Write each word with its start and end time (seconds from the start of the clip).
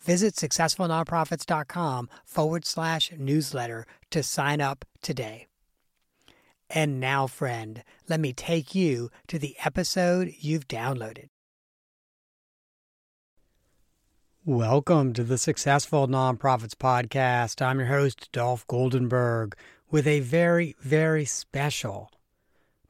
Visit 0.00 0.34
successfulnonprofits.com 0.34 2.08
forward 2.24 2.64
slash 2.64 3.12
newsletter 3.18 3.86
to 4.10 4.22
sign 4.22 4.60
up 4.60 4.84
today. 5.02 5.46
And 6.70 7.00
now, 7.00 7.26
friend, 7.26 7.82
let 8.08 8.20
me 8.20 8.32
take 8.32 8.74
you 8.74 9.10
to 9.26 9.38
the 9.38 9.56
episode 9.64 10.34
you've 10.38 10.68
downloaded. 10.68 11.28
Welcome 14.44 15.12
to 15.14 15.24
the 15.24 15.36
Successful 15.36 16.06
Nonprofits 16.08 16.74
Podcast. 16.74 17.60
I'm 17.60 17.78
your 17.78 17.88
host, 17.88 18.30
Dolph 18.32 18.66
Goldenberg, 18.66 19.54
with 19.90 20.06
a 20.06 20.20
very, 20.20 20.74
very 20.80 21.24
special 21.24 22.10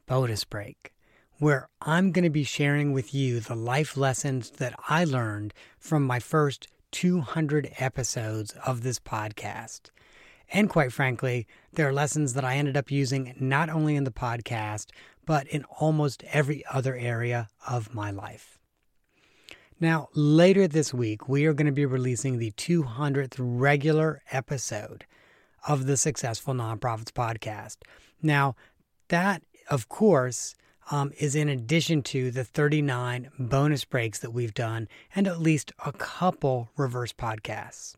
bonus 0.05 0.43
break 0.43 0.93
where 1.37 1.69
I'm 1.81 2.11
going 2.11 2.23
to 2.23 2.29
be 2.29 2.43
sharing 2.43 2.91
with 2.91 3.13
you 3.13 3.39
the 3.39 3.55
life 3.55 3.95
lessons 3.95 4.51
that 4.51 4.73
I 4.89 5.05
learned 5.05 5.53
from 5.77 6.03
my 6.03 6.19
first 6.19 6.67
200 6.91 7.71
episodes 7.77 8.53
of 8.65 8.81
this 8.81 8.99
podcast. 8.99 9.89
And 10.51 10.69
quite 10.69 10.91
frankly, 10.91 11.47
there 11.73 11.87
are 11.87 11.93
lessons 11.93 12.33
that 12.33 12.43
I 12.43 12.55
ended 12.55 12.75
up 12.75 12.89
using 12.89 13.35
not 13.39 13.69
only 13.69 13.95
in 13.95 14.03
the 14.03 14.11
podcast, 14.11 14.87
but 15.25 15.47
in 15.47 15.63
almost 15.79 16.23
every 16.31 16.63
other 16.71 16.95
area 16.95 17.49
of 17.67 17.93
my 17.93 18.09
life. 18.09 18.57
Now, 19.79 20.09
later 20.13 20.67
this 20.67 20.93
week, 20.93 21.29
we 21.29 21.45
are 21.45 21.53
going 21.53 21.67
to 21.67 21.71
be 21.71 21.85
releasing 21.85 22.37
the 22.37 22.51
200th 22.51 23.35
regular 23.37 24.21
episode 24.31 25.05
of 25.67 25.85
the 25.85 25.95
Successful 25.95 26.53
Nonprofits 26.53 27.11
podcast. 27.11 27.77
Now, 28.21 28.55
that, 29.07 29.43
of 29.69 29.87
course, 29.87 30.55
um, 30.89 31.11
is 31.17 31.35
in 31.35 31.49
addition 31.49 32.01
to 32.01 32.31
the 32.31 32.43
39 32.43 33.29
bonus 33.37 33.85
breaks 33.85 34.19
that 34.19 34.31
we've 34.31 34.53
done 34.53 34.87
and 35.15 35.27
at 35.27 35.39
least 35.39 35.71
a 35.85 35.91
couple 35.91 36.69
reverse 36.77 37.13
podcasts. 37.13 37.95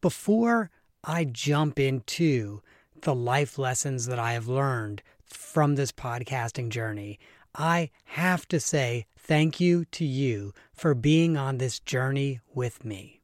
Before 0.00 0.70
I 1.04 1.24
jump 1.24 1.78
into 1.78 2.60
the 3.02 3.14
life 3.14 3.58
lessons 3.58 4.06
that 4.06 4.18
I 4.18 4.32
have 4.32 4.48
learned 4.48 5.02
from 5.24 5.76
this 5.76 5.92
podcasting 5.92 6.70
journey, 6.70 7.18
I 7.54 7.90
have 8.04 8.46
to 8.48 8.60
say 8.60 9.06
thank 9.16 9.60
you 9.60 9.84
to 9.86 10.04
you 10.04 10.52
for 10.72 10.94
being 10.94 11.36
on 11.36 11.58
this 11.58 11.78
journey 11.80 12.40
with 12.54 12.84
me. 12.84 13.20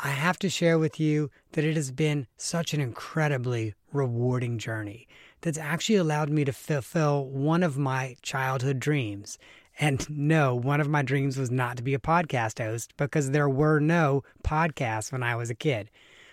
I 0.00 0.10
have 0.10 0.38
to 0.40 0.48
share 0.48 0.78
with 0.78 1.00
you 1.00 1.30
that 1.52 1.64
it 1.64 1.74
has 1.74 1.90
been 1.90 2.26
such 2.36 2.72
an 2.72 2.80
incredibly 2.80 3.74
rewarding 3.92 4.58
journey 4.58 5.08
that's 5.40 5.58
actually 5.58 5.96
allowed 5.96 6.30
me 6.30 6.44
to 6.44 6.52
fulfill 6.52 7.26
one 7.26 7.62
of 7.62 7.78
my 7.78 8.16
childhood 8.22 8.80
dreams. 8.80 9.38
And 9.80 10.08
no, 10.10 10.54
one 10.54 10.80
of 10.80 10.88
my 10.88 11.02
dreams 11.02 11.38
was 11.38 11.50
not 11.50 11.76
to 11.76 11.82
be 11.82 11.94
a 11.94 11.98
podcast 12.00 12.58
host 12.62 12.96
because 12.96 13.30
there 13.30 13.48
were 13.48 13.78
no 13.78 14.24
podcasts 14.44 15.12
when 15.12 15.22
I 15.22 15.36
was 15.36 15.50
a 15.50 15.54
kid. 15.54 15.90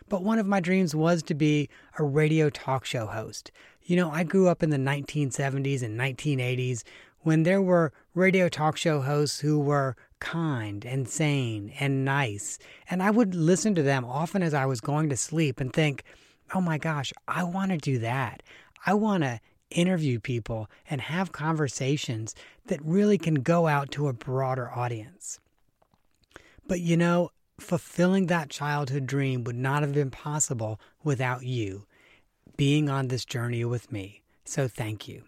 But 0.09 0.23
one 0.23 0.39
of 0.39 0.47
my 0.47 0.59
dreams 0.59 0.95
was 0.95 1.23
to 1.23 1.33
be 1.33 1.69
a 1.97 2.03
radio 2.03 2.49
talk 2.49 2.85
show 2.85 3.05
host. 3.05 3.51
You 3.83 3.95
know, 3.95 4.09
I 4.09 4.23
grew 4.23 4.47
up 4.47 4.63
in 4.63 4.71
the 4.71 4.77
1970s 4.77 5.83
and 5.83 5.99
1980s 5.99 6.83
when 7.19 7.43
there 7.43 7.61
were 7.61 7.91
radio 8.13 8.49
talk 8.49 8.77
show 8.77 9.01
hosts 9.01 9.39
who 9.39 9.59
were 9.59 9.95
kind 10.19 10.85
and 10.85 11.07
sane 11.07 11.71
and 11.79 12.05
nice. 12.05 12.57
And 12.89 13.01
I 13.01 13.11
would 13.11 13.35
listen 13.35 13.75
to 13.75 13.83
them 13.83 14.05
often 14.05 14.41
as 14.41 14.53
I 14.53 14.65
was 14.65 14.81
going 14.81 15.09
to 15.09 15.17
sleep 15.17 15.59
and 15.59 15.73
think, 15.73 16.03
oh 16.53 16.61
my 16.61 16.77
gosh, 16.77 17.11
I 17.27 17.43
want 17.43 17.71
to 17.71 17.77
do 17.77 17.99
that. 17.99 18.43
I 18.85 18.93
want 18.93 19.23
to 19.23 19.39
interview 19.69 20.19
people 20.19 20.69
and 20.89 21.01
have 21.01 21.31
conversations 21.31 22.35
that 22.67 22.83
really 22.83 23.17
can 23.17 23.35
go 23.35 23.67
out 23.67 23.91
to 23.91 24.07
a 24.07 24.13
broader 24.13 24.69
audience. 24.69 25.39
But 26.67 26.81
you 26.81 26.97
know, 26.97 27.31
fulfilling 27.59 28.27
that 28.27 28.49
childhood 28.49 29.05
dream 29.05 29.43
would 29.43 29.55
not 29.55 29.81
have 29.81 29.93
been 29.93 30.11
possible 30.11 30.79
without 31.03 31.43
you 31.43 31.85
being 32.57 32.89
on 32.89 33.07
this 33.07 33.25
journey 33.25 33.65
with 33.65 33.91
me. 33.91 34.21
So 34.45 34.67
thank 34.67 35.07
you. 35.07 35.23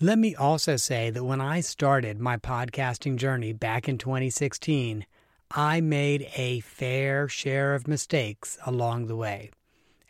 Let 0.00 0.18
me 0.18 0.34
also 0.34 0.76
say 0.76 1.10
that 1.10 1.24
when 1.24 1.40
I 1.40 1.60
started 1.60 2.20
my 2.20 2.36
podcasting 2.36 3.16
journey 3.16 3.52
back 3.52 3.88
in 3.88 3.96
2016, 3.96 5.06
I 5.50 5.80
made 5.80 6.28
a 6.36 6.60
fair 6.60 7.28
share 7.28 7.74
of 7.74 7.88
mistakes 7.88 8.58
along 8.66 9.06
the 9.06 9.16
way. 9.16 9.50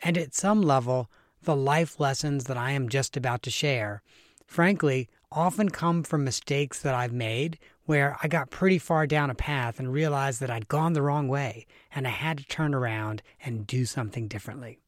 And 0.03 0.17
at 0.17 0.33
some 0.33 0.61
level, 0.61 1.09
the 1.43 1.55
life 1.55 1.99
lessons 1.99 2.45
that 2.45 2.57
I 2.57 2.71
am 2.71 2.89
just 2.89 3.15
about 3.15 3.41
to 3.43 3.51
share, 3.51 4.01
frankly, 4.45 5.09
often 5.31 5.69
come 5.69 6.03
from 6.03 6.23
mistakes 6.23 6.81
that 6.81 6.95
I've 6.95 7.13
made 7.13 7.59
where 7.85 8.17
I 8.21 8.27
got 8.27 8.49
pretty 8.49 8.79
far 8.79 9.07
down 9.07 9.29
a 9.29 9.35
path 9.35 9.79
and 9.79 9.91
realized 9.91 10.41
that 10.41 10.49
I'd 10.49 10.67
gone 10.67 10.93
the 10.93 11.01
wrong 11.01 11.27
way 11.27 11.65
and 11.93 12.05
I 12.07 12.11
had 12.11 12.37
to 12.39 12.45
turn 12.45 12.73
around 12.73 13.21
and 13.43 13.65
do 13.67 13.85
something 13.85 14.27
differently. 14.27 14.79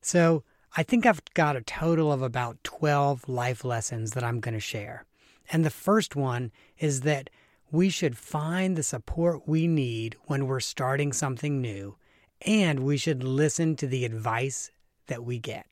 So, 0.00 0.42
I 0.74 0.82
think 0.82 1.04
I've 1.04 1.22
got 1.34 1.54
a 1.54 1.60
total 1.60 2.10
of 2.10 2.22
about 2.22 2.64
12 2.64 3.28
life 3.28 3.62
lessons 3.62 4.12
that 4.12 4.24
I'm 4.24 4.40
going 4.40 4.54
to 4.54 4.60
share. 4.60 5.04
And 5.50 5.64
the 5.64 5.70
first 5.70 6.16
one 6.16 6.50
is 6.78 7.02
that 7.02 7.28
we 7.70 7.90
should 7.90 8.16
find 8.16 8.74
the 8.74 8.82
support 8.82 9.46
we 9.46 9.66
need 9.66 10.16
when 10.24 10.46
we're 10.46 10.60
starting 10.60 11.12
something 11.12 11.60
new, 11.60 11.96
and 12.40 12.80
we 12.80 12.96
should 12.96 13.22
listen 13.22 13.76
to 13.76 13.86
the 13.86 14.06
advice 14.06 14.70
that 15.06 15.24
we 15.24 15.38
get. 15.38 15.66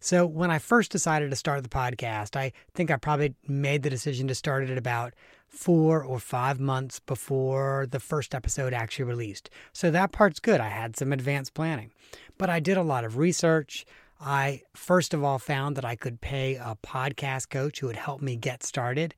So, 0.00 0.26
when 0.26 0.50
I 0.50 0.58
first 0.58 0.92
decided 0.92 1.30
to 1.30 1.36
start 1.36 1.62
the 1.62 1.68
podcast, 1.68 2.36
I 2.36 2.52
think 2.74 2.90
I 2.90 2.96
probably 2.96 3.34
made 3.46 3.82
the 3.82 3.90
decision 3.90 4.28
to 4.28 4.34
start 4.34 4.62
it 4.64 4.70
at 4.70 4.78
about 4.78 5.14
four 5.48 6.02
or 6.02 6.18
five 6.18 6.60
months 6.60 7.00
before 7.00 7.86
the 7.90 8.00
first 8.00 8.34
episode 8.34 8.72
actually 8.72 9.06
released. 9.06 9.50
So, 9.72 9.90
that 9.90 10.12
part's 10.12 10.40
good. 10.40 10.60
I 10.60 10.68
had 10.68 10.96
some 10.96 11.12
advanced 11.12 11.54
planning. 11.54 11.90
But 12.38 12.50
I 12.50 12.60
did 12.60 12.76
a 12.76 12.82
lot 12.82 13.04
of 13.04 13.16
research. 13.16 13.86
I, 14.20 14.62
first 14.74 15.12
of 15.12 15.24
all, 15.24 15.38
found 15.38 15.76
that 15.76 15.84
I 15.84 15.96
could 15.96 16.20
pay 16.20 16.56
a 16.56 16.76
podcast 16.82 17.50
coach 17.50 17.80
who 17.80 17.86
would 17.86 17.96
help 17.96 18.22
me 18.22 18.36
get 18.36 18.62
started. 18.62 19.14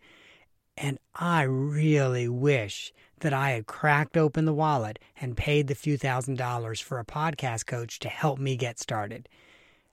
And 0.77 0.99
I 1.15 1.43
really 1.43 2.29
wish 2.29 2.93
that 3.21 3.33
I 3.33 3.51
had 3.51 3.67
cracked 3.67 4.17
open 4.17 4.45
the 4.45 4.53
wallet 4.55 4.99
and 5.21 5.37
paid 5.37 5.67
the 5.67 5.75
few 5.75 5.97
thousand 5.97 6.39
dollars 6.39 6.81
for 6.81 6.99
a 6.99 7.05
podcast 7.05 7.67
coach 7.67 7.99
to 8.01 8.09
help 8.09 8.39
me 8.39 8.57
get 8.57 8.79
started. 8.79 9.29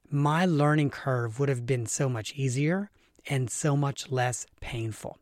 My 0.10 0.45
learning 0.45 0.92
curve 0.92 1.39
would 1.39 1.50
have 1.50 1.66
been 1.66 1.86
so 1.86 2.07
much 2.07 2.33
easier 2.36 2.89
and 3.27 3.50
so 3.50 3.75
much 3.75 4.12
less 4.12 4.45
painful. 4.62 5.18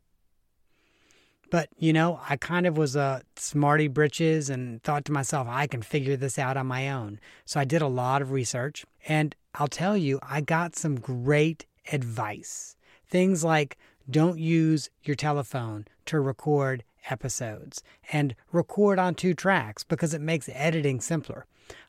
But, 1.49 1.69
you 1.77 1.93
know, 1.93 2.19
I 2.27 2.35
kind 2.35 2.65
of 2.65 2.77
was 2.77 2.95
a 2.95 3.21
smarty 3.35 3.87
britches 3.87 4.49
and 4.49 4.81
thought 4.83 5.05
to 5.05 5.11
myself, 5.11 5.47
I 5.49 5.67
can 5.67 5.83
figure 5.83 6.17
this 6.17 6.39
out 6.39 6.57
on 6.57 6.67
my 6.67 6.89
own. 6.89 7.19
So 7.45 7.59
I 7.59 7.65
did 7.65 7.81
a 7.81 7.87
lot 7.87 8.21
of 8.21 8.31
research. 8.31 8.85
And 9.07 9.35
I'll 9.55 9.67
tell 9.67 9.95
you, 9.95 10.19
I 10.23 10.41
got 10.41 10.75
some 10.75 10.99
great 10.99 11.65
advice 11.91 12.75
Things 13.13 13.43
like 13.43 13.77
don't 14.09 14.39
use 14.39 14.89
your 15.03 15.15
telephone 15.15 15.85
to 16.07 16.19
record 16.19 16.83
episodes 17.09 17.83
and 18.11 18.35
record 18.51 18.99
on 18.99 19.15
two 19.15 19.33
tracks 19.33 19.83
because 19.83 20.13
it 20.13 20.21
makes 20.21 20.49
editing 20.53 21.01
simpler. 21.01 21.45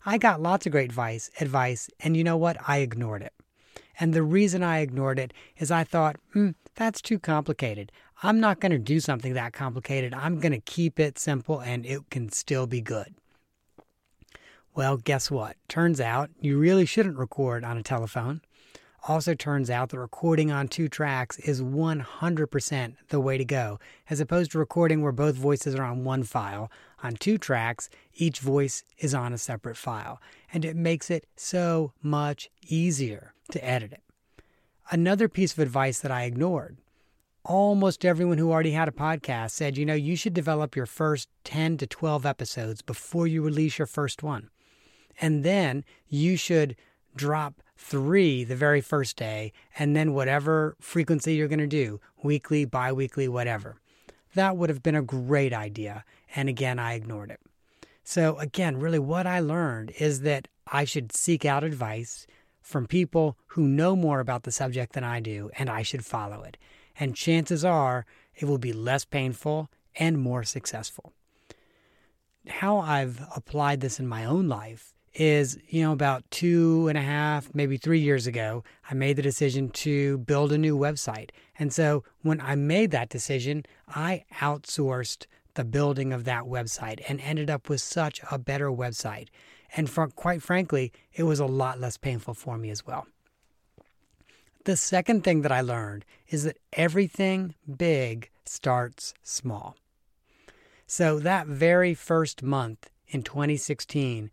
I 0.07 0.19
got 0.19 0.41
lots 0.41 0.67
of 0.67 0.73
great 0.73 0.91
advice, 0.91 1.31
advice, 1.41 1.91
and 2.01 2.17
you 2.17 2.25
know 2.25 2.37
what? 2.37 2.57
I 2.67 2.79
ignored 2.79 3.23
it. 3.23 3.33
And 3.99 4.13
the 4.13 4.23
reason 4.23 4.63
I 4.63 4.81
ignored 4.81 5.19
it 5.19 5.33
is 5.59 5.71
I 5.71 5.85
thought, 5.85 6.17
hmm, 6.33 6.51
that's 6.75 7.01
too 7.01 7.19
complicated. 7.19 7.93
I'm 8.23 8.41
not 8.41 8.61
going 8.61 8.73
to 8.73 8.79
do 8.79 9.01
something 9.01 9.35
that 9.35 9.53
complicated. 9.53 10.15
I'm 10.15 10.41
going 10.41 10.53
to 10.53 10.61
keep 10.61 10.99
it 10.99 11.19
simple 11.19 11.61
and 11.61 11.85
it 11.87 12.11
can 12.11 12.31
still 12.31 12.67
be 12.67 12.81
good. 12.81 13.15
Well, 14.75 14.97
guess 14.97 15.31
what? 15.31 15.57
Turns 15.69 16.01
out 16.01 16.31
you 16.41 16.59
really 16.59 16.87
shouldn't 16.87 17.17
record 17.17 17.65
on 17.65 17.77
a 17.77 17.83
telephone. 17.83 18.41
Also, 19.07 19.35
turns 19.35 19.69
out 19.69 19.91
that 19.91 19.99
recording 19.99 20.51
on 20.51 20.67
two 20.67 20.89
tracks 20.89 21.39
is 21.41 21.61
100% 21.61 22.97
the 23.09 23.21
way 23.21 23.37
to 23.37 23.45
go, 23.45 23.79
as 24.09 24.19
opposed 24.19 24.53
to 24.53 24.59
recording 24.59 25.03
where 25.03 25.13
both 25.13 25.35
voices 25.35 25.75
are 25.75 25.85
on 25.85 26.05
one 26.05 26.23
file. 26.23 26.71
On 27.03 27.15
two 27.15 27.37
tracks, 27.37 27.91
each 28.15 28.41
voice 28.41 28.83
is 28.99 29.15
on 29.15 29.35
a 29.35 29.39
separate 29.39 29.77
file, 29.77 30.23
and 30.53 30.65
it 30.65 30.75
makes 30.75 31.11
it 31.11 31.27
so 31.37 31.93
much 32.03 32.51
easier 32.67 33.35
to 33.51 33.63
edit 33.63 33.93
it. 33.93 34.03
Another 34.91 35.29
piece 35.29 35.53
of 35.53 35.59
advice 35.59 36.01
that 36.01 36.11
I 36.11 36.25
ignored 36.25 36.79
almost 37.45 38.05
everyone 38.05 38.39
who 38.39 38.51
already 38.51 38.73
had 38.73 38.89
a 38.89 38.93
podcast 38.93 39.51
said, 39.51 39.77
you 39.77 39.85
know, 39.85 39.95
you 39.95 40.17
should 40.17 40.35
develop 40.35 40.75
your 40.75 40.87
first 40.87 41.29
10 41.45 41.77
to 41.79 41.87
12 41.87 42.25
episodes 42.25 42.83
before 42.83 43.27
you 43.27 43.43
release 43.43 43.79
your 43.79 43.87
first 43.87 44.23
one. 44.23 44.49
And 45.21 45.45
then 45.45 45.85
you 46.09 46.37
should 46.37 46.75
drop 47.17 47.63
three 47.77 48.45
the 48.45 48.57
very 48.57 48.81
first 48.81 49.17
day, 49.17 49.53
and 49.79 49.95
then 49.95 50.15
whatever 50.15 50.77
frequency 50.81 51.35
you're 51.35 51.49
going 51.49 51.59
to 51.59 51.67
do 51.67 52.01
weekly, 52.23 52.65
bi 52.65 52.93
weekly, 52.93 53.29
whatever. 53.29 53.77
That 54.35 54.57
would 54.57 54.71
have 54.71 54.83
been 54.83 54.97
a 54.97 55.03
great 55.03 55.53
idea. 55.53 56.05
And 56.35 56.49
again, 56.49 56.79
I 56.79 56.95
ignored 56.95 57.31
it. 57.31 57.41
So, 58.03 58.37
again, 58.39 58.79
really 58.79 58.99
what 58.99 59.27
I 59.27 59.41
learned 59.41 59.93
is 59.99 60.21
that 60.21 60.49
I 60.67 60.85
should 60.85 61.13
seek 61.13 61.45
out 61.45 61.65
advice 61.65 62.27
from 62.61 62.87
people 62.87 63.37
who 63.49 63.69
know 63.69 63.95
more 63.95 64.21
about 64.21 64.43
the 64.43 64.53
subject 64.53 64.93
than 64.93 65.05
I 65.05 65.21
do, 65.21 65.51
and 65.59 65.71
I 65.71 65.83
should 65.83 66.05
follow 66.05 66.43
it. 66.43 66.57
And 66.99 67.15
chances 67.15 67.65
are 67.65 68.07
it 68.35 68.47
will 68.47 68.59
be 68.59 68.73
less 68.73 69.05
painful 69.05 69.71
and 69.97 70.19
more 70.19 70.43
successful. 70.43 71.13
How 72.49 72.79
I've 72.79 73.21
applied 73.35 73.81
this 73.81 74.01
in 74.01 74.07
my 74.07 74.25
own 74.25 74.49
life 74.49 74.95
is, 75.15 75.59
you 75.69 75.83
know, 75.83 75.93
about 75.93 76.25
two 76.31 76.89
and 76.89 76.99
a 76.99 77.03
half, 77.03 77.55
maybe 77.55 77.77
three 77.77 78.01
years 78.01 78.27
ago, 78.27 78.65
I 78.91 78.95
made 78.95 79.17
the 79.17 79.23
decision 79.23 79.69
to 79.71 80.19
build 80.19 80.53
a 80.53 80.59
new 80.59 80.77
website. 80.77 81.31
And 81.59 81.73
so 81.73 82.05
when 82.23 82.41
I 82.41 82.55
made 82.57 82.91
that 82.91 83.09
decision, 83.09 83.65
I 83.89 84.25
outsourced 84.41 85.27
the 85.55 85.65
building 85.65 86.13
of 86.13 86.25
that 86.25 86.45
website 86.45 87.01
and 87.09 87.21
ended 87.21 87.49
up 87.49 87.69
with 87.69 87.81
such 87.81 88.21
a 88.31 88.39
better 88.39 88.71
website. 88.71 89.29
And 89.77 89.89
for, 89.89 90.09
quite 90.09 90.43
frankly, 90.43 90.93
it 91.13 91.23
was 91.23 91.41
a 91.41 91.47
lot 91.47 91.81
less 91.81 91.97
painful 91.97 92.35
for 92.35 92.59
me 92.59 92.71
as 92.71 92.87
well. 92.87 93.07
The 94.65 94.77
second 94.77 95.25
thing 95.25 95.43
that 95.43 95.53
I 95.53 95.61
learned 95.61 96.05
is 96.29 96.45
that 96.45 96.59
everything 96.73 97.55
big 97.77 98.31
starts 98.47 99.15
small. 99.23 99.77
So 100.87 101.19
that 101.19 101.47
very 101.47 101.95
first 101.95 102.43
month 102.43 102.91
in 103.09 103.23
2016, 103.23 104.31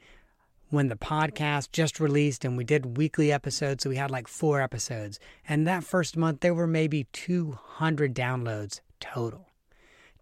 when 0.71 0.87
the 0.87 0.95
podcast 0.95 1.71
just 1.71 1.99
released 1.99 2.43
and 2.43 2.57
we 2.57 2.63
did 2.63 2.97
weekly 2.97 3.31
episodes. 3.31 3.83
So 3.83 3.89
we 3.89 3.97
had 3.97 4.09
like 4.09 4.27
four 4.27 4.61
episodes. 4.61 5.19
And 5.47 5.67
that 5.67 5.83
first 5.83 6.17
month, 6.17 6.39
there 6.39 6.53
were 6.53 6.65
maybe 6.65 7.03
200 7.11 8.15
downloads 8.15 8.79
total. 8.99 9.47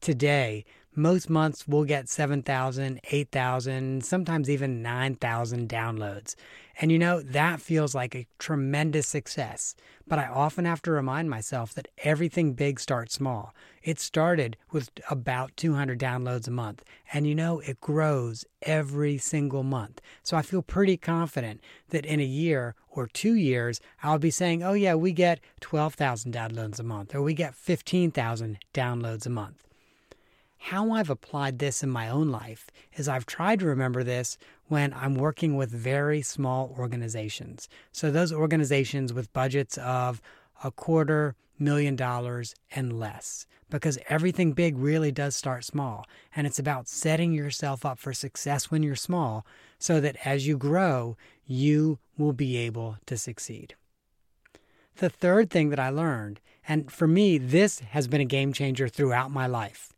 Today, 0.02 0.66
most 0.96 1.30
months 1.30 1.68
we'll 1.68 1.84
get 1.84 2.10
7,000, 2.10 3.00
8,000, 3.12 4.04
sometimes 4.04 4.50
even 4.50 4.82
9,000 4.82 5.70
downloads. 5.70 6.36
And 6.82 6.94
you 6.94 6.98
know, 6.98 7.22
that 7.22 7.60
feels 7.60 7.94
like 7.94 8.16
a 8.16 8.26
tremendous 8.38 9.06
success. 9.08 9.76
But 10.08 10.18
I 10.18 10.28
often 10.28 10.64
have 10.64 10.82
to 10.84 10.92
remind 10.92 11.30
myself 11.30 11.74
that 11.74 11.90
everything 12.00 12.54
big 12.54 12.80
starts 12.80 13.16
small. 13.16 13.54
It 13.84 14.00
started 14.00 14.56
with 14.72 14.90
about 15.10 15.56
200 15.58 16.00
downloads 16.00 16.48
a 16.48 16.52
month. 16.52 16.84
And 17.12 17.28
you 17.28 17.36
know, 17.36 17.60
it 17.60 17.82
grows 17.82 18.46
every 18.62 19.18
single 19.18 19.64
month. 19.64 20.00
So 20.24 20.38
I 20.38 20.42
feel 20.42 20.62
pretty 20.62 20.96
confident 20.96 21.60
that 21.90 22.06
in 22.06 22.22
a 22.22 22.26
year 22.26 22.76
or 22.88 23.08
two 23.08 23.36
years, 23.36 23.82
I'll 24.02 24.18
be 24.18 24.32
saying, 24.32 24.64
oh, 24.64 24.74
yeah, 24.74 24.96
we 24.96 25.12
get 25.12 25.42
12,000 25.60 26.34
downloads 26.34 26.80
a 26.80 26.84
month, 26.84 27.14
or 27.14 27.22
we 27.22 27.34
get 27.34 27.56
15,000 27.56 28.58
downloads 28.74 29.26
a 29.26 29.30
month 29.30 29.69
how 30.60 30.92
I've 30.92 31.10
applied 31.10 31.60
this 31.60 31.84
in 31.84 31.90
my 31.90 32.10
own 32.10 32.30
life 32.30 32.68
is 32.94 33.08
I've 33.08 33.26
tried 33.26 33.60
to 33.60 33.66
remember 33.66 34.04
this 34.04 34.38
when 34.68 34.94
I'm 34.94 35.16
working 35.16 35.56
with 35.56 35.72
very 35.72 36.22
small 36.22 36.76
organizations. 36.78 37.70
So, 37.94 38.12
those 38.12 38.34
organizations 38.34 39.14
with 39.14 39.34
budgets 39.34 39.78
of 39.78 40.22
a 40.64 40.70
quarter 40.70 41.36
million 41.58 41.96
dollars 41.96 42.56
and 42.72 43.00
less, 43.00 43.48
because 43.70 43.98
everything 44.10 44.52
big 44.52 44.78
really 44.78 45.12
does 45.12 45.36
start 45.36 45.64
small. 45.64 46.06
And 46.36 46.46
it's 46.46 46.60
about 46.60 46.90
setting 46.90 47.32
yourself 47.34 47.86
up 47.86 47.98
for 47.98 48.14
success 48.14 48.70
when 48.70 48.84
you're 48.84 48.96
small 48.96 49.46
so 49.78 50.02
that 50.02 50.18
as 50.26 50.46
you 50.46 50.58
grow, 50.58 51.16
you 51.46 52.00
will 52.18 52.34
be 52.34 52.58
able 52.58 52.98
to 53.06 53.18
succeed. 53.18 53.76
The 54.98 55.10
third 55.10 55.50
thing 55.50 55.70
that 55.70 55.80
I 55.80 55.90
learned, 55.90 56.42
and 56.68 56.92
for 56.92 57.08
me, 57.08 57.38
this 57.38 57.80
has 57.80 58.10
been 58.10 58.22
a 58.22 58.26
game 58.26 58.52
changer 58.52 58.90
throughout 58.90 59.32
my 59.32 59.48
life 59.48 59.94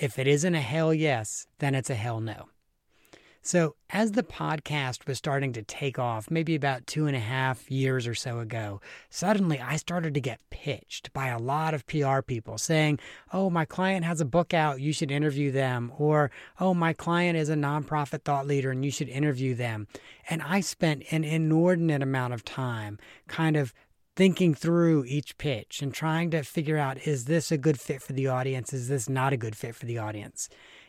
if 0.00 0.18
it 0.18 0.26
isn't 0.26 0.54
a 0.54 0.60
hell 0.60 0.94
yes, 0.94 1.46
then 1.58 1.74
it's 1.74 1.90
a 1.90 1.94
hell 1.94 2.20
no. 2.20 2.48
So, 3.42 3.76
as 3.88 4.12
the 4.12 4.22
podcast 4.22 5.06
was 5.06 5.16
starting 5.16 5.54
to 5.54 5.62
take 5.62 5.98
off, 5.98 6.30
maybe 6.30 6.54
about 6.54 6.86
two 6.86 7.06
and 7.06 7.16
a 7.16 7.20
half 7.20 7.70
years 7.70 8.06
or 8.06 8.14
so 8.14 8.38
ago, 8.38 8.82
suddenly 9.08 9.58
I 9.58 9.76
started 9.76 10.12
to 10.14 10.20
get 10.20 10.40
pitched 10.50 11.10
by 11.14 11.28
a 11.28 11.38
lot 11.38 11.72
of 11.72 11.86
PR 11.86 12.20
people 12.20 12.58
saying, 12.58 12.98
Oh, 13.32 13.48
my 13.48 13.64
client 13.64 14.04
has 14.04 14.20
a 14.20 14.26
book 14.26 14.52
out, 14.52 14.80
you 14.80 14.92
should 14.92 15.10
interview 15.10 15.50
them. 15.50 15.90
Or, 15.98 16.30
Oh, 16.58 16.74
my 16.74 16.92
client 16.92 17.38
is 17.38 17.48
a 17.48 17.54
nonprofit 17.54 18.24
thought 18.24 18.46
leader 18.46 18.70
and 18.70 18.84
you 18.84 18.90
should 18.90 19.08
interview 19.08 19.54
them. 19.54 19.86
And 20.28 20.42
I 20.42 20.60
spent 20.60 21.04
an 21.10 21.24
inordinate 21.24 22.02
amount 22.02 22.34
of 22.34 22.44
time 22.44 22.98
kind 23.26 23.56
of 23.56 23.72
thinking 24.16 24.54
through 24.54 25.04
each 25.06 25.38
pitch 25.38 25.82
and 25.82 25.94
trying 25.94 26.30
to 26.30 26.42
figure 26.42 26.76
out 26.76 27.06
is 27.06 27.24
this 27.26 27.50
a 27.50 27.58
good 27.58 27.78
fit 27.80 28.02
for 28.02 28.12
the 28.12 28.26
audience? 28.26 28.72
Is 28.72 28.88
this 28.88 29.08
not 29.08 29.32
a 29.32 29.36
good 29.36 29.56
fit 29.56 29.74
for 29.74 29.86
the 29.86 29.98
audience? 29.98 30.48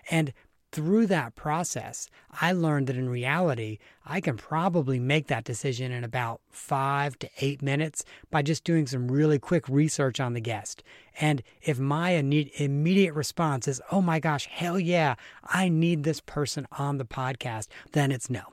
And 0.10 0.34
through 0.72 1.06
that 1.08 1.36
process, 1.36 2.10
I 2.40 2.54
learned 2.54 2.88
that 2.88 2.96
in 2.96 3.10
reality, 3.10 3.78
I 4.06 4.22
can 4.22 4.38
probably 4.38 5.00
make 5.00 5.28
that 5.28 5.44
decision 5.44 5.92
in 5.92 6.04
about 6.04 6.40
five 6.50 7.20
to 7.20 7.30
eight 7.40 7.62
minutes 7.62 8.06
by 8.30 8.42
just 8.42 8.64
doing 8.64 8.88
some 8.88 9.12
really 9.12 9.38
quick 9.38 9.68
research 9.68 10.20
on 10.20 10.34
the 10.34 10.40
guest. 10.40 10.82
And 11.20 11.44
if 11.62 11.78
my 11.78 12.12
immediate 12.12 13.14
response 13.14 13.68
is, 13.68 13.82
oh 13.92 14.02
my 14.02 14.20
gosh, 14.20 14.48
hell 14.48 14.80
yeah, 14.80 15.16
I 15.44 15.68
need 15.68 16.04
this 16.04 16.22
person 16.22 16.66
on 16.72 16.98
the 16.98 17.06
podcast, 17.06 17.68
then 17.92 18.12
it's 18.12 18.30
no. 18.30 18.44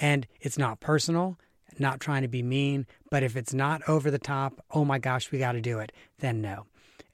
And 0.00 0.26
it's 0.40 0.58
not 0.58 0.80
personal 0.80 1.38
not 1.80 2.00
trying 2.00 2.22
to 2.22 2.28
be 2.28 2.42
mean, 2.42 2.86
but 3.10 3.22
if 3.22 3.36
it's 3.36 3.54
not 3.54 3.82
over 3.88 4.10
the 4.10 4.18
top, 4.18 4.64
oh 4.70 4.84
my 4.84 4.98
gosh, 4.98 5.30
we 5.30 5.38
got 5.38 5.52
to 5.52 5.60
do 5.60 5.78
it, 5.78 5.92
then 6.18 6.40
no. 6.40 6.66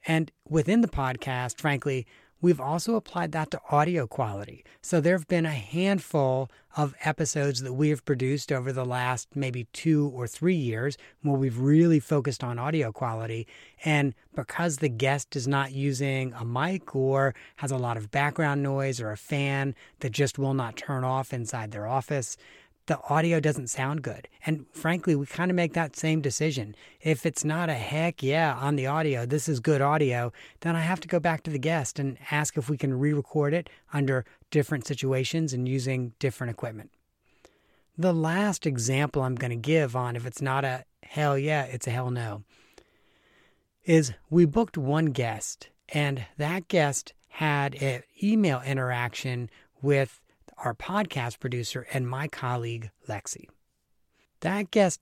And 0.05 0.31
within 0.47 0.81
the 0.81 0.87
podcast, 0.87 1.59
frankly, 1.59 2.07
we've 2.41 2.59
also 2.59 2.95
applied 2.95 3.31
that 3.31 3.51
to 3.51 3.61
audio 3.69 4.07
quality. 4.07 4.65
So 4.81 4.99
there 4.99 5.15
have 5.15 5.27
been 5.27 5.45
a 5.45 5.51
handful 5.51 6.49
of 6.75 6.95
episodes 7.03 7.61
that 7.61 7.73
we 7.73 7.89
have 7.89 8.03
produced 8.03 8.51
over 8.51 8.73
the 8.73 8.85
last 8.85 9.35
maybe 9.35 9.65
two 9.73 10.11
or 10.15 10.27
three 10.27 10.55
years 10.55 10.97
where 11.21 11.37
we've 11.37 11.59
really 11.59 11.99
focused 11.99 12.43
on 12.43 12.57
audio 12.57 12.91
quality. 12.91 13.47
And 13.85 14.15
because 14.35 14.77
the 14.77 14.89
guest 14.89 15.35
is 15.35 15.47
not 15.47 15.71
using 15.71 16.33
a 16.33 16.43
mic 16.43 16.95
or 16.95 17.35
has 17.57 17.71
a 17.71 17.77
lot 17.77 17.97
of 17.97 18.09
background 18.09 18.63
noise 18.63 18.99
or 18.99 19.11
a 19.11 19.17
fan 19.17 19.75
that 19.99 20.11
just 20.11 20.39
will 20.39 20.53
not 20.53 20.77
turn 20.77 21.03
off 21.03 21.33
inside 21.33 21.71
their 21.71 21.87
office, 21.87 22.37
the 22.91 22.99
audio 23.07 23.39
doesn't 23.39 23.67
sound 23.69 24.01
good. 24.01 24.27
And 24.45 24.65
frankly, 24.73 25.15
we 25.15 25.25
kind 25.25 25.49
of 25.49 25.55
make 25.55 25.71
that 25.75 25.95
same 25.95 26.19
decision. 26.19 26.75
If 26.99 27.25
it's 27.25 27.45
not 27.45 27.69
a 27.69 27.73
heck 27.73 28.21
yeah 28.21 28.53
on 28.53 28.75
the 28.75 28.85
audio, 28.85 29.25
this 29.25 29.47
is 29.47 29.61
good 29.61 29.79
audio, 29.79 30.33
then 30.59 30.75
I 30.75 30.81
have 30.81 30.99
to 30.99 31.07
go 31.07 31.17
back 31.17 31.43
to 31.43 31.51
the 31.51 31.57
guest 31.57 31.99
and 31.99 32.17
ask 32.31 32.57
if 32.57 32.69
we 32.69 32.75
can 32.75 32.99
re 32.99 33.13
record 33.13 33.53
it 33.53 33.69
under 33.93 34.25
different 34.49 34.85
situations 34.85 35.53
and 35.53 35.69
using 35.69 36.11
different 36.19 36.51
equipment. 36.51 36.91
The 37.97 38.11
last 38.11 38.65
example 38.65 39.21
I'm 39.21 39.35
going 39.35 39.51
to 39.51 39.55
give 39.55 39.95
on 39.95 40.17
if 40.17 40.25
it's 40.25 40.41
not 40.41 40.65
a 40.65 40.83
hell 41.01 41.37
yeah, 41.37 41.63
it's 41.63 41.87
a 41.87 41.91
hell 41.91 42.11
no, 42.11 42.43
is 43.85 44.11
we 44.29 44.43
booked 44.43 44.77
one 44.77 45.07
guest, 45.07 45.69
and 45.93 46.25
that 46.37 46.67
guest 46.67 47.13
had 47.29 47.73
an 47.75 48.03
email 48.21 48.61
interaction 48.65 49.49
with 49.81 50.19
our 50.61 50.73
podcast 50.73 51.39
producer, 51.39 51.87
and 51.93 52.07
my 52.07 52.27
colleague, 52.27 52.89
Lexi. 53.07 53.45
That 54.41 54.71
guest 54.71 54.99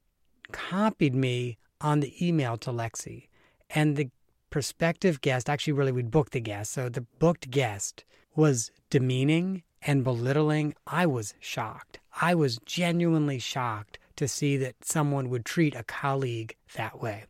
copied 0.51 1.13
me 1.13 1.57
on 1.81 1.99
the 1.99 2.25
email 2.25 2.57
to 2.57 2.71
Lexi. 2.71 3.27
and 3.69 3.95
the 3.95 4.09
prospective 4.49 5.21
guest 5.21 5.49
actually 5.49 5.73
really 5.73 5.91
we'd 5.91 6.11
booked 6.11 6.33
the 6.33 6.39
guest. 6.39 6.71
So 6.71 6.89
the 6.89 7.01
booked 7.01 7.51
guest 7.51 8.03
was 8.35 8.71
demeaning 8.89 9.63
and 9.81 10.03
belittling. 10.03 10.73
I 10.87 11.05
was 11.05 11.33
shocked. 11.39 11.99
I 12.21 12.35
was 12.35 12.59
genuinely 12.65 13.39
shocked 13.39 13.99
to 14.15 14.27
see 14.27 14.57
that 14.57 14.83
someone 14.83 15.29
would 15.29 15.45
treat 15.45 15.75
a 15.75 15.83
colleague 15.83 16.55
that 16.75 17.01
way. 17.01 17.25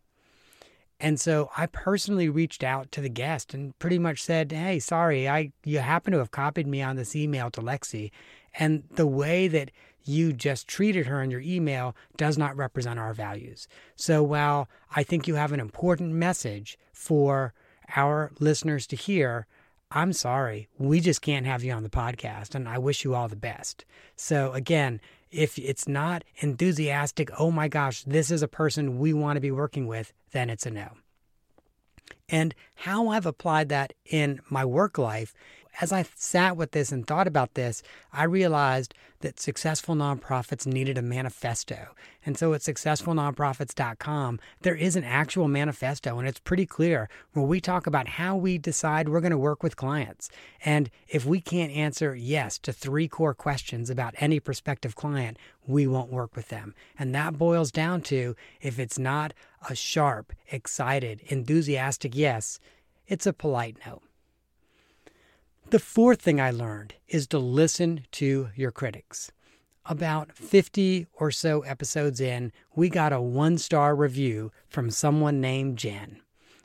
And 1.00 1.20
so 1.20 1.50
I 1.56 1.66
personally 1.66 2.28
reached 2.28 2.64
out 2.64 2.92
to 2.92 3.02
the 3.02 3.10
guest 3.10 3.54
and 3.54 3.78
pretty 3.80 4.00
much 4.00 4.22
said, 4.22 4.52
"Hey, 4.52 4.80
sorry, 4.80 5.30
I 5.30 5.52
you 5.64 5.80
happen 5.80 6.12
to 6.14 6.20
have 6.20 6.32
copied 6.32 6.68
me 6.68 6.82
on 6.82 6.98
this 6.98 7.16
email 7.16 7.50
to 7.52 7.62
Lexi, 7.62 8.12
and 8.54 8.84
the 8.92 9.08
way 9.08 9.48
that 9.48 9.72
you 10.04 10.34
just 10.34 10.68
treated 10.68 11.06
her 11.06 11.22
in 11.22 11.32
your 11.32 11.42
email 11.42 11.96
does 12.18 12.38
not 12.38 12.56
represent 12.58 13.00
our 13.00 13.14
values. 13.14 13.68
So 13.96 14.24
while 14.24 14.68
I 14.96 15.04
think 15.04 15.28
you 15.28 15.36
have 15.36 15.52
an 15.52 15.60
important 15.60 16.14
message 16.14 16.78
for 16.92 17.54
our 17.96 18.32
listeners 18.40 18.88
to 18.88 18.96
hear, 18.96 19.46
I'm 19.92 20.14
sorry, 20.14 20.68
we 20.78 21.00
just 21.00 21.22
can't 21.22 21.46
have 21.46 21.64
you 21.64 21.74
on 21.74 21.84
the 21.84 21.90
podcast, 21.90 22.54
and 22.56 22.68
I 22.68 22.78
wish 22.78 23.04
you 23.04 23.16
all 23.16 23.28
the 23.28 23.36
best. 23.36 23.86
So, 24.16 24.52
again, 24.54 25.02
if 25.32 25.58
it's 25.58 25.88
not 25.88 26.24
enthusiastic, 26.38 27.30
oh 27.40 27.52
my 27.52 27.68
gosh, 27.68 28.04
this 28.04 28.32
is 28.32 28.42
a 28.42 28.48
person 28.48 29.00
we 29.00 29.14
want 29.14 29.38
to 29.38 29.42
be 29.42 29.52
working 29.52 29.88
with, 29.88 30.14
then 30.32 30.50
it's 30.50 30.66
a 30.66 30.72
no. 30.72 30.90
And 32.28 32.56
how 32.76 33.10
I've 33.10 33.26
applied 33.26 33.70
that 33.70 33.94
in 34.06 34.40
my 34.50 34.66
work 34.66 34.98
life 34.98 35.34
as 35.82 35.92
I 35.92 36.06
sat 36.16 36.58
with 36.58 36.72
this 36.72 36.92
and 36.92 37.06
thought 37.06 37.28
about 37.28 37.54
this, 37.54 37.82
I 38.12 38.24
realized 38.24 38.94
that 39.22 39.40
successful 39.40 39.96
nonprofits 39.96 40.66
needed 40.66 40.98
a 40.98 41.02
manifesto. 41.02 41.96
And 42.26 42.38
so 42.38 42.54
at 42.54 42.62
successfulnonprofits.com, 42.62 44.40
there 44.62 44.76
is 44.76 44.96
an 44.96 45.04
actual 45.04 45.48
manifesto, 45.48 46.20
and 46.20 46.28
it's 46.28 46.40
pretty 46.40 46.66
clear 46.66 47.10
where 47.34 47.46
we 47.46 47.60
talk 47.60 47.88
about 47.88 48.08
how 48.08 48.36
we 48.36 48.58
decide 48.58 49.10
we're 49.10 49.22
going 49.22 49.32
to 49.32 49.38
work 49.38 49.64
with 49.64 49.76
clients. 49.76 50.30
And 50.64 50.90
if 51.08 51.26
we 51.26 51.42
can't 51.42 51.72
answer 51.72 52.16
yes 52.16 52.58
to 52.60 52.74
three 52.74 53.08
core 53.08 53.34
questions 53.34 53.90
about 53.90 54.16
any 54.18 54.40
prospective 54.40 54.96
client, 54.96 55.38
we 55.68 55.88
won't 55.88 56.12
work 56.12 56.36
with 56.36 56.50
them. 56.50 56.74
And 56.98 57.14
that 57.16 57.38
boils 57.38 57.72
down 57.72 58.02
to 58.04 58.36
if 58.62 58.80
it's 58.80 59.00
not 59.00 59.34
a 59.70 59.76
sharp, 59.76 60.34
excited, 60.52 61.22
enthusiastic 61.28 62.16
yes, 62.16 62.60
it's 63.08 63.26
a 63.26 63.34
polite 63.34 63.78
no. 63.86 64.02
The 65.72 65.78
fourth 65.78 66.20
thing 66.20 66.42
I 66.42 66.50
learned 66.50 66.96
is 67.08 67.28
to 67.28 67.38
listen 67.38 68.08
to 68.14 68.50
your 68.56 68.72
critics. 68.72 69.32
About 69.86 70.36
50 70.36 71.06
or 71.14 71.30
so 71.30 71.62
episodes 71.62 72.20
in, 72.20 72.52
we 72.76 72.90
got 72.90 73.14
a 73.14 73.22
one 73.22 73.60
star 73.60 73.96
review 73.96 74.52
from 74.68 74.90
someone 74.90 75.40
named 75.40 75.78
Jen. 75.78 76.22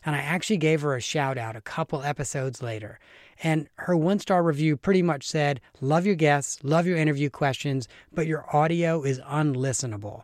And 0.06 0.16
I 0.16 0.20
actually 0.20 0.56
gave 0.56 0.80
her 0.80 0.96
a 0.96 1.02
shout 1.02 1.36
out 1.36 1.54
a 1.54 1.60
couple 1.60 2.02
episodes 2.02 2.62
later. 2.62 2.98
And 3.42 3.68
her 3.74 3.94
one 3.94 4.20
star 4.20 4.42
review 4.42 4.74
pretty 4.78 5.02
much 5.02 5.28
said, 5.28 5.60
Love 5.82 6.06
your 6.06 6.14
guests, 6.14 6.64
love 6.64 6.86
your 6.86 6.96
interview 6.96 7.28
questions, 7.28 7.86
but 8.14 8.26
your 8.26 8.46
audio 8.56 9.02
is 9.02 9.20
unlistenable. 9.20 10.22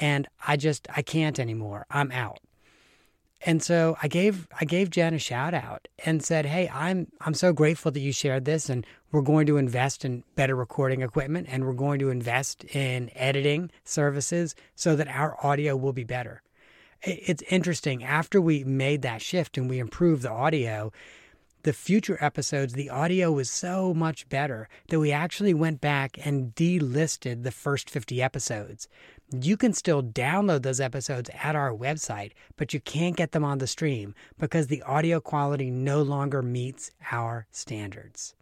And 0.00 0.28
I 0.46 0.56
just, 0.56 0.86
I 0.94 1.02
can't 1.02 1.40
anymore. 1.40 1.84
I'm 1.90 2.12
out. 2.12 2.38
And 3.42 3.62
so 3.62 3.96
I 4.02 4.08
gave 4.08 4.46
I 4.60 4.64
gave 4.64 4.90
Jen 4.90 5.14
a 5.14 5.18
shout 5.18 5.54
out 5.54 5.88
and 6.04 6.22
said, 6.22 6.46
"Hey, 6.46 6.68
I'm 6.68 7.06
I'm 7.20 7.34
so 7.34 7.52
grateful 7.52 7.90
that 7.90 8.00
you 8.00 8.12
shared 8.12 8.44
this 8.44 8.68
and 8.68 8.86
we're 9.12 9.22
going 9.22 9.46
to 9.46 9.56
invest 9.56 10.04
in 10.04 10.24
better 10.36 10.54
recording 10.54 11.00
equipment 11.02 11.46
and 11.50 11.64
we're 11.64 11.72
going 11.72 11.98
to 12.00 12.10
invest 12.10 12.64
in 12.64 13.10
editing 13.14 13.70
services 13.84 14.54
so 14.74 14.94
that 14.96 15.08
our 15.08 15.36
audio 15.44 15.74
will 15.74 15.94
be 15.94 16.04
better." 16.04 16.42
It's 17.02 17.42
interesting 17.48 18.04
after 18.04 18.42
we 18.42 18.62
made 18.62 19.00
that 19.02 19.22
shift 19.22 19.56
and 19.56 19.70
we 19.70 19.78
improved 19.78 20.22
the 20.22 20.30
audio, 20.30 20.92
the 21.62 21.72
future 21.72 22.18
episodes, 22.20 22.74
the 22.74 22.90
audio 22.90 23.32
was 23.32 23.50
so 23.50 23.94
much 23.94 24.28
better 24.28 24.68
that 24.88 25.00
we 25.00 25.10
actually 25.10 25.54
went 25.54 25.80
back 25.80 26.18
and 26.26 26.54
delisted 26.54 27.42
the 27.42 27.50
first 27.50 27.88
50 27.88 28.20
episodes 28.20 28.86
you 29.32 29.56
can 29.56 29.72
still 29.72 30.02
download 30.02 30.62
those 30.62 30.80
episodes 30.80 31.30
at 31.42 31.54
our 31.54 31.72
website, 31.72 32.32
but 32.56 32.74
you 32.74 32.80
can't 32.80 33.16
get 33.16 33.32
them 33.32 33.44
on 33.44 33.58
the 33.58 33.66
stream 33.66 34.14
because 34.38 34.66
the 34.66 34.82
audio 34.82 35.20
quality 35.20 35.70
no 35.70 36.02
longer 36.02 36.42
meets 36.42 36.90
our 37.12 37.46
standards. 37.50 38.34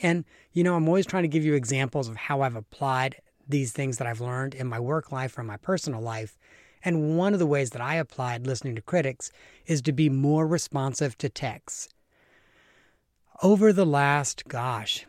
And, 0.00 0.24
you 0.52 0.64
know, 0.64 0.74
I'm 0.74 0.88
always 0.88 1.06
trying 1.06 1.22
to 1.22 1.28
give 1.28 1.44
you 1.44 1.54
examples 1.54 2.08
of 2.08 2.16
how 2.16 2.40
I've 2.40 2.56
applied 2.56 3.16
these 3.48 3.72
things 3.72 3.98
that 3.98 4.06
I've 4.06 4.20
learned 4.20 4.54
in 4.54 4.66
my 4.66 4.80
work 4.80 5.12
life 5.12 5.38
or 5.38 5.44
my 5.44 5.56
personal 5.56 6.00
life. 6.00 6.36
And 6.84 7.16
one 7.16 7.32
of 7.32 7.38
the 7.38 7.46
ways 7.46 7.70
that 7.70 7.82
I 7.82 7.94
applied 7.96 8.46
listening 8.46 8.74
to 8.74 8.82
critics 8.82 9.30
is 9.66 9.80
to 9.82 9.92
be 9.92 10.08
more 10.08 10.46
responsive 10.46 11.16
to 11.18 11.28
texts. 11.28 11.88
Over 13.42 13.72
the 13.72 13.86
last, 13.86 14.48
gosh, 14.48 15.06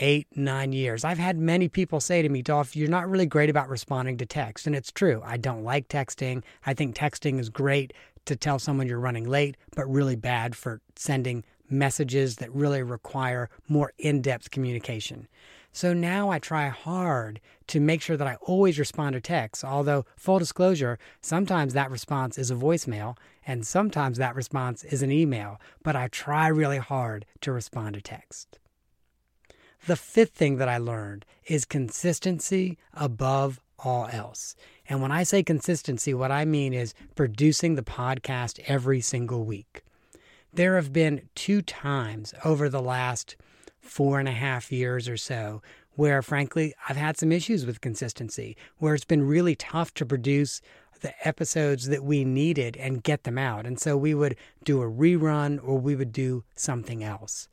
eight, 0.00 0.26
nine 0.34 0.72
years. 0.72 1.04
I've 1.04 1.18
had 1.18 1.38
many 1.38 1.68
people 1.68 2.00
say 2.00 2.22
to 2.22 2.28
me, 2.28 2.42
Dolph, 2.42 2.74
you're 2.74 2.88
not 2.88 3.08
really 3.08 3.26
great 3.26 3.50
about 3.50 3.68
responding 3.68 4.16
to 4.18 4.26
text. 4.26 4.66
And 4.66 4.74
it's 4.74 4.90
true. 4.90 5.22
I 5.24 5.36
don't 5.36 5.62
like 5.62 5.88
texting. 5.88 6.42
I 6.66 6.74
think 6.74 6.96
texting 6.96 7.38
is 7.38 7.48
great 7.48 7.92
to 8.24 8.36
tell 8.36 8.58
someone 8.58 8.86
you're 8.86 8.98
running 8.98 9.28
late, 9.28 9.56
but 9.76 9.90
really 9.90 10.16
bad 10.16 10.56
for 10.56 10.80
sending 10.96 11.44
messages 11.68 12.36
that 12.36 12.52
really 12.52 12.82
require 12.82 13.48
more 13.68 13.92
in 13.98 14.20
depth 14.22 14.50
communication. 14.50 15.28
So 15.72 15.92
now 15.92 16.30
I 16.30 16.38
try 16.38 16.68
hard 16.68 17.40
to 17.68 17.78
make 17.78 18.02
sure 18.02 18.16
that 18.16 18.26
I 18.26 18.36
always 18.42 18.78
respond 18.78 19.14
to 19.14 19.20
texts. 19.20 19.64
Although, 19.64 20.04
full 20.16 20.40
disclosure, 20.40 20.98
sometimes 21.20 21.74
that 21.74 21.90
response 21.90 22.38
is 22.38 22.50
a 22.50 22.56
voicemail 22.56 23.16
and 23.46 23.66
sometimes 23.66 24.18
that 24.18 24.34
response 24.34 24.84
is 24.84 25.02
an 25.02 25.12
email, 25.12 25.60
but 25.82 25.96
I 25.96 26.08
try 26.08 26.48
really 26.48 26.78
hard 26.78 27.24
to 27.40 27.52
respond 27.52 27.94
to 27.94 28.00
text. 28.00 28.59
The 29.86 29.96
fifth 29.96 30.34
thing 30.34 30.56
that 30.56 30.68
I 30.68 30.78
learned 30.78 31.24
is 31.46 31.64
consistency 31.64 32.78
above 32.92 33.60
all 33.78 34.08
else. 34.12 34.54
And 34.88 35.00
when 35.00 35.10
I 35.10 35.22
say 35.22 35.42
consistency, 35.42 36.12
what 36.12 36.30
I 36.30 36.44
mean 36.44 36.74
is 36.74 36.94
producing 37.14 37.74
the 37.74 37.82
podcast 37.82 38.60
every 38.66 39.00
single 39.00 39.44
week. 39.44 39.82
There 40.52 40.76
have 40.76 40.92
been 40.92 41.28
two 41.34 41.62
times 41.62 42.34
over 42.44 42.68
the 42.68 42.82
last 42.82 43.36
four 43.80 44.18
and 44.18 44.28
a 44.28 44.32
half 44.32 44.70
years 44.70 45.08
or 45.08 45.16
so 45.16 45.62
where, 45.94 46.22
frankly, 46.22 46.74
I've 46.88 46.96
had 46.96 47.18
some 47.18 47.32
issues 47.32 47.66
with 47.66 47.80
consistency, 47.80 48.56
where 48.78 48.94
it's 48.94 49.04
been 49.04 49.26
really 49.26 49.54
tough 49.54 49.92
to 49.94 50.06
produce 50.06 50.60
the 51.00 51.12
episodes 51.26 51.88
that 51.88 52.04
we 52.04 52.24
needed 52.24 52.76
and 52.76 53.02
get 53.02 53.24
them 53.24 53.38
out. 53.38 53.66
And 53.66 53.78
so 53.78 53.96
we 53.96 54.14
would 54.14 54.36
do 54.64 54.82
a 54.82 54.90
rerun 54.90 55.58
or 55.62 55.78
we 55.78 55.96
would 55.96 56.12
do 56.12 56.44
something 56.54 57.02
else. 57.02 57.48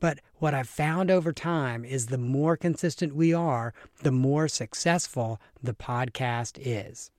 But 0.00 0.20
what 0.36 0.54
I've 0.54 0.68
found 0.68 1.10
over 1.10 1.32
time 1.32 1.84
is 1.84 2.06
the 2.06 2.18
more 2.18 2.56
consistent 2.56 3.14
we 3.14 3.34
are, 3.34 3.74
the 4.02 4.12
more 4.12 4.48
successful 4.48 5.40
the 5.62 5.74
podcast 5.74 6.58
is. 6.60 7.10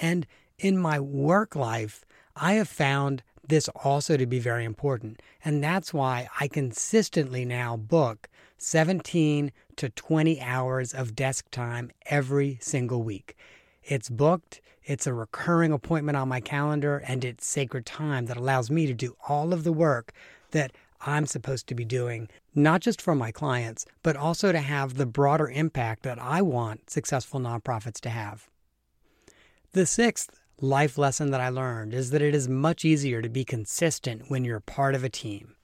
And 0.00 0.26
in 0.58 0.78
my 0.78 0.98
work 0.98 1.54
life, 1.54 2.04
I 2.34 2.54
have 2.54 2.68
found 2.68 3.22
this 3.46 3.68
also 3.68 4.16
to 4.16 4.26
be 4.26 4.38
very 4.38 4.64
important. 4.64 5.20
And 5.44 5.62
that's 5.62 5.92
why 5.92 6.28
I 6.38 6.48
consistently 6.48 7.44
now 7.44 7.76
book 7.76 8.28
17 8.58 9.52
to 9.76 9.88
20 9.88 10.40
hours 10.40 10.92
of 10.92 11.14
desk 11.14 11.50
time 11.50 11.90
every 12.06 12.58
single 12.60 13.02
week. 13.02 13.36
It's 13.82 14.10
booked, 14.10 14.60
it's 14.84 15.06
a 15.06 15.14
recurring 15.14 15.72
appointment 15.72 16.16
on 16.16 16.28
my 16.28 16.40
calendar, 16.40 17.02
and 17.06 17.24
it's 17.24 17.46
sacred 17.46 17.86
time 17.86 18.26
that 18.26 18.36
allows 18.36 18.70
me 18.70 18.86
to 18.86 18.94
do 18.94 19.16
all 19.28 19.52
of 19.52 19.64
the 19.64 19.72
work 19.72 20.12
that 20.50 20.72
I'm 21.00 21.26
supposed 21.26 21.66
to 21.68 21.74
be 21.74 21.84
doing, 21.84 22.28
not 22.54 22.80
just 22.80 23.00
for 23.00 23.14
my 23.14 23.30
clients, 23.30 23.86
but 24.02 24.16
also 24.16 24.52
to 24.52 24.58
have 24.58 24.94
the 24.94 25.06
broader 25.06 25.48
impact 25.48 26.02
that 26.02 26.18
I 26.18 26.42
want 26.42 26.90
successful 26.90 27.40
nonprofits 27.40 28.00
to 28.00 28.10
have. 28.10 28.48
The 29.72 29.86
sixth 29.86 30.40
life 30.60 30.98
lesson 30.98 31.30
that 31.30 31.40
I 31.40 31.50
learned 31.50 31.94
is 31.94 32.10
that 32.10 32.22
it 32.22 32.34
is 32.34 32.48
much 32.48 32.84
easier 32.84 33.22
to 33.22 33.28
be 33.28 33.44
consistent 33.44 34.24
when 34.28 34.44
you're 34.44 34.60
part 34.60 34.94
of 34.94 35.04
a 35.04 35.08
team. 35.08 35.54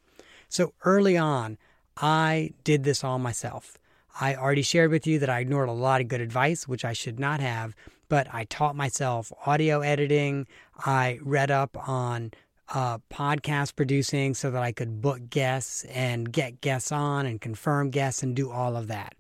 So 0.48 0.72
early 0.84 1.16
on, 1.16 1.58
I 1.96 2.52
did 2.62 2.84
this 2.84 3.02
all 3.02 3.18
myself. 3.18 3.76
I 4.20 4.36
already 4.36 4.62
shared 4.62 4.92
with 4.92 5.06
you 5.06 5.18
that 5.18 5.30
I 5.30 5.40
ignored 5.40 5.68
a 5.68 5.72
lot 5.72 6.00
of 6.00 6.08
good 6.08 6.20
advice, 6.20 6.68
which 6.68 6.84
I 6.84 6.92
should 6.92 7.18
not 7.18 7.40
have, 7.40 7.74
but 8.08 8.28
I 8.32 8.44
taught 8.44 8.76
myself 8.76 9.32
audio 9.44 9.80
editing. 9.80 10.46
I 10.78 11.18
read 11.22 11.50
up 11.50 11.76
on 11.88 12.30
uh, 12.72 12.98
podcast 13.10 13.76
producing 13.76 14.34
so 14.34 14.50
that 14.50 14.62
I 14.62 14.72
could 14.72 15.00
book 15.00 15.28
guests 15.30 15.84
and 15.84 16.32
get 16.32 16.60
guests 16.60 16.92
on 16.92 17.26
and 17.26 17.40
confirm 17.40 17.90
guests 17.90 18.22
and 18.22 18.34
do 18.34 18.50
all 18.50 18.76
of 18.76 18.88
that. 18.88 19.14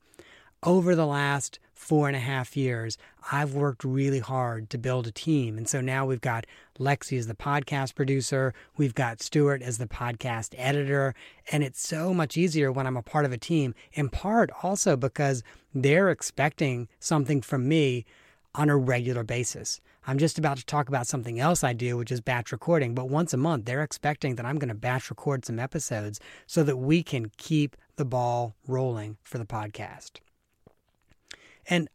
Over 0.62 0.94
the 0.94 1.06
last 1.06 1.58
four 1.74 2.06
and 2.06 2.16
a 2.16 2.20
half 2.20 2.56
years, 2.56 2.96
I've 3.30 3.52
worked 3.52 3.84
really 3.84 4.20
hard 4.20 4.70
to 4.70 4.78
build 4.78 5.06
a 5.06 5.12
team. 5.12 5.58
And 5.58 5.68
so 5.68 5.82
now 5.82 6.06
we've 6.06 6.20
got 6.20 6.46
Lexi 6.78 7.18
as 7.18 7.26
the 7.26 7.34
podcast 7.34 7.94
producer, 7.94 8.54
we've 8.76 8.94
got 8.94 9.20
Stuart 9.20 9.60
as 9.60 9.76
the 9.76 9.86
podcast 9.86 10.54
editor. 10.56 11.14
And 11.52 11.62
it's 11.62 11.86
so 11.86 12.14
much 12.14 12.38
easier 12.38 12.72
when 12.72 12.86
I'm 12.86 12.96
a 12.96 13.02
part 13.02 13.26
of 13.26 13.32
a 13.32 13.38
team, 13.38 13.74
in 13.92 14.08
part 14.08 14.50
also 14.62 14.96
because 14.96 15.42
they're 15.74 16.08
expecting 16.08 16.88
something 16.98 17.42
from 17.42 17.68
me 17.68 18.06
on 18.54 18.70
a 18.70 18.76
regular 18.76 19.24
basis. 19.24 19.80
I'm 20.06 20.18
just 20.18 20.38
about 20.38 20.58
to 20.58 20.66
talk 20.66 20.88
about 20.88 21.06
something 21.06 21.40
else 21.40 21.64
I 21.64 21.72
do, 21.72 21.96
which 21.96 22.12
is 22.12 22.20
batch 22.20 22.52
recording. 22.52 22.94
But 22.94 23.08
once 23.08 23.32
a 23.32 23.38
month, 23.38 23.64
they're 23.64 23.82
expecting 23.82 24.34
that 24.34 24.44
I'm 24.44 24.58
going 24.58 24.68
to 24.68 24.74
batch 24.74 25.08
record 25.08 25.44
some 25.44 25.58
episodes 25.58 26.20
so 26.46 26.62
that 26.62 26.76
we 26.76 27.02
can 27.02 27.30
keep 27.36 27.76
the 27.96 28.04
ball 28.04 28.54
rolling 28.66 29.16
for 29.22 29.38
the 29.38 29.46
podcast. 29.46 30.20
And, 31.66 31.88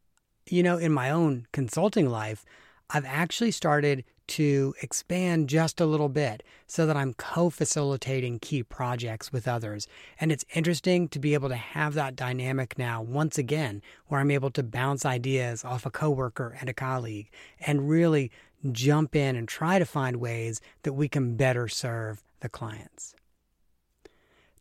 you 0.50 0.64
know, 0.64 0.78
in 0.78 0.92
my 0.92 1.12
own 1.12 1.46
consulting 1.52 2.10
life, 2.10 2.46
I've 2.90 3.06
actually 3.06 3.52
started 3.52 4.04
to 4.30 4.74
expand 4.82 5.50
just 5.50 5.82
a 5.82 5.86
little 5.86 6.10
bit 6.10 6.44
so 6.68 6.86
that 6.86 6.96
I'm 6.96 7.14
co 7.14 7.50
facilitating 7.50 8.40
key 8.40 8.64
projects 8.64 9.32
with 9.32 9.48
others. 9.48 9.88
And 10.20 10.32
it's 10.32 10.46
interesting 10.54 11.08
to 11.10 11.20
be 11.20 11.34
able 11.34 11.50
to 11.50 11.56
have 11.56 11.96
that 11.96 12.16
dynamic 12.16 12.78
now, 12.78 13.02
once 13.02 13.38
again, 13.38 13.82
where 14.08 14.20
I'm 14.20 14.32
able 14.32 14.52
to 14.52 14.64
bounce 14.64 15.06
ideas 15.06 15.66
off 15.66 15.86
a 15.86 15.92
coworker 15.92 16.56
and 16.60 16.70
a 16.70 16.74
colleague 16.74 17.30
and 17.60 17.90
really 17.90 18.32
jump 18.72 19.16
in 19.16 19.36
and 19.36 19.48
try 19.48 19.80
to 19.80 19.86
find 19.86 20.18
ways 20.18 20.62
that 20.84 20.94
we 20.94 21.08
can 21.08 21.36
better 21.36 21.68
serve 21.68 22.24
the 22.42 22.50
clients. 22.50 23.16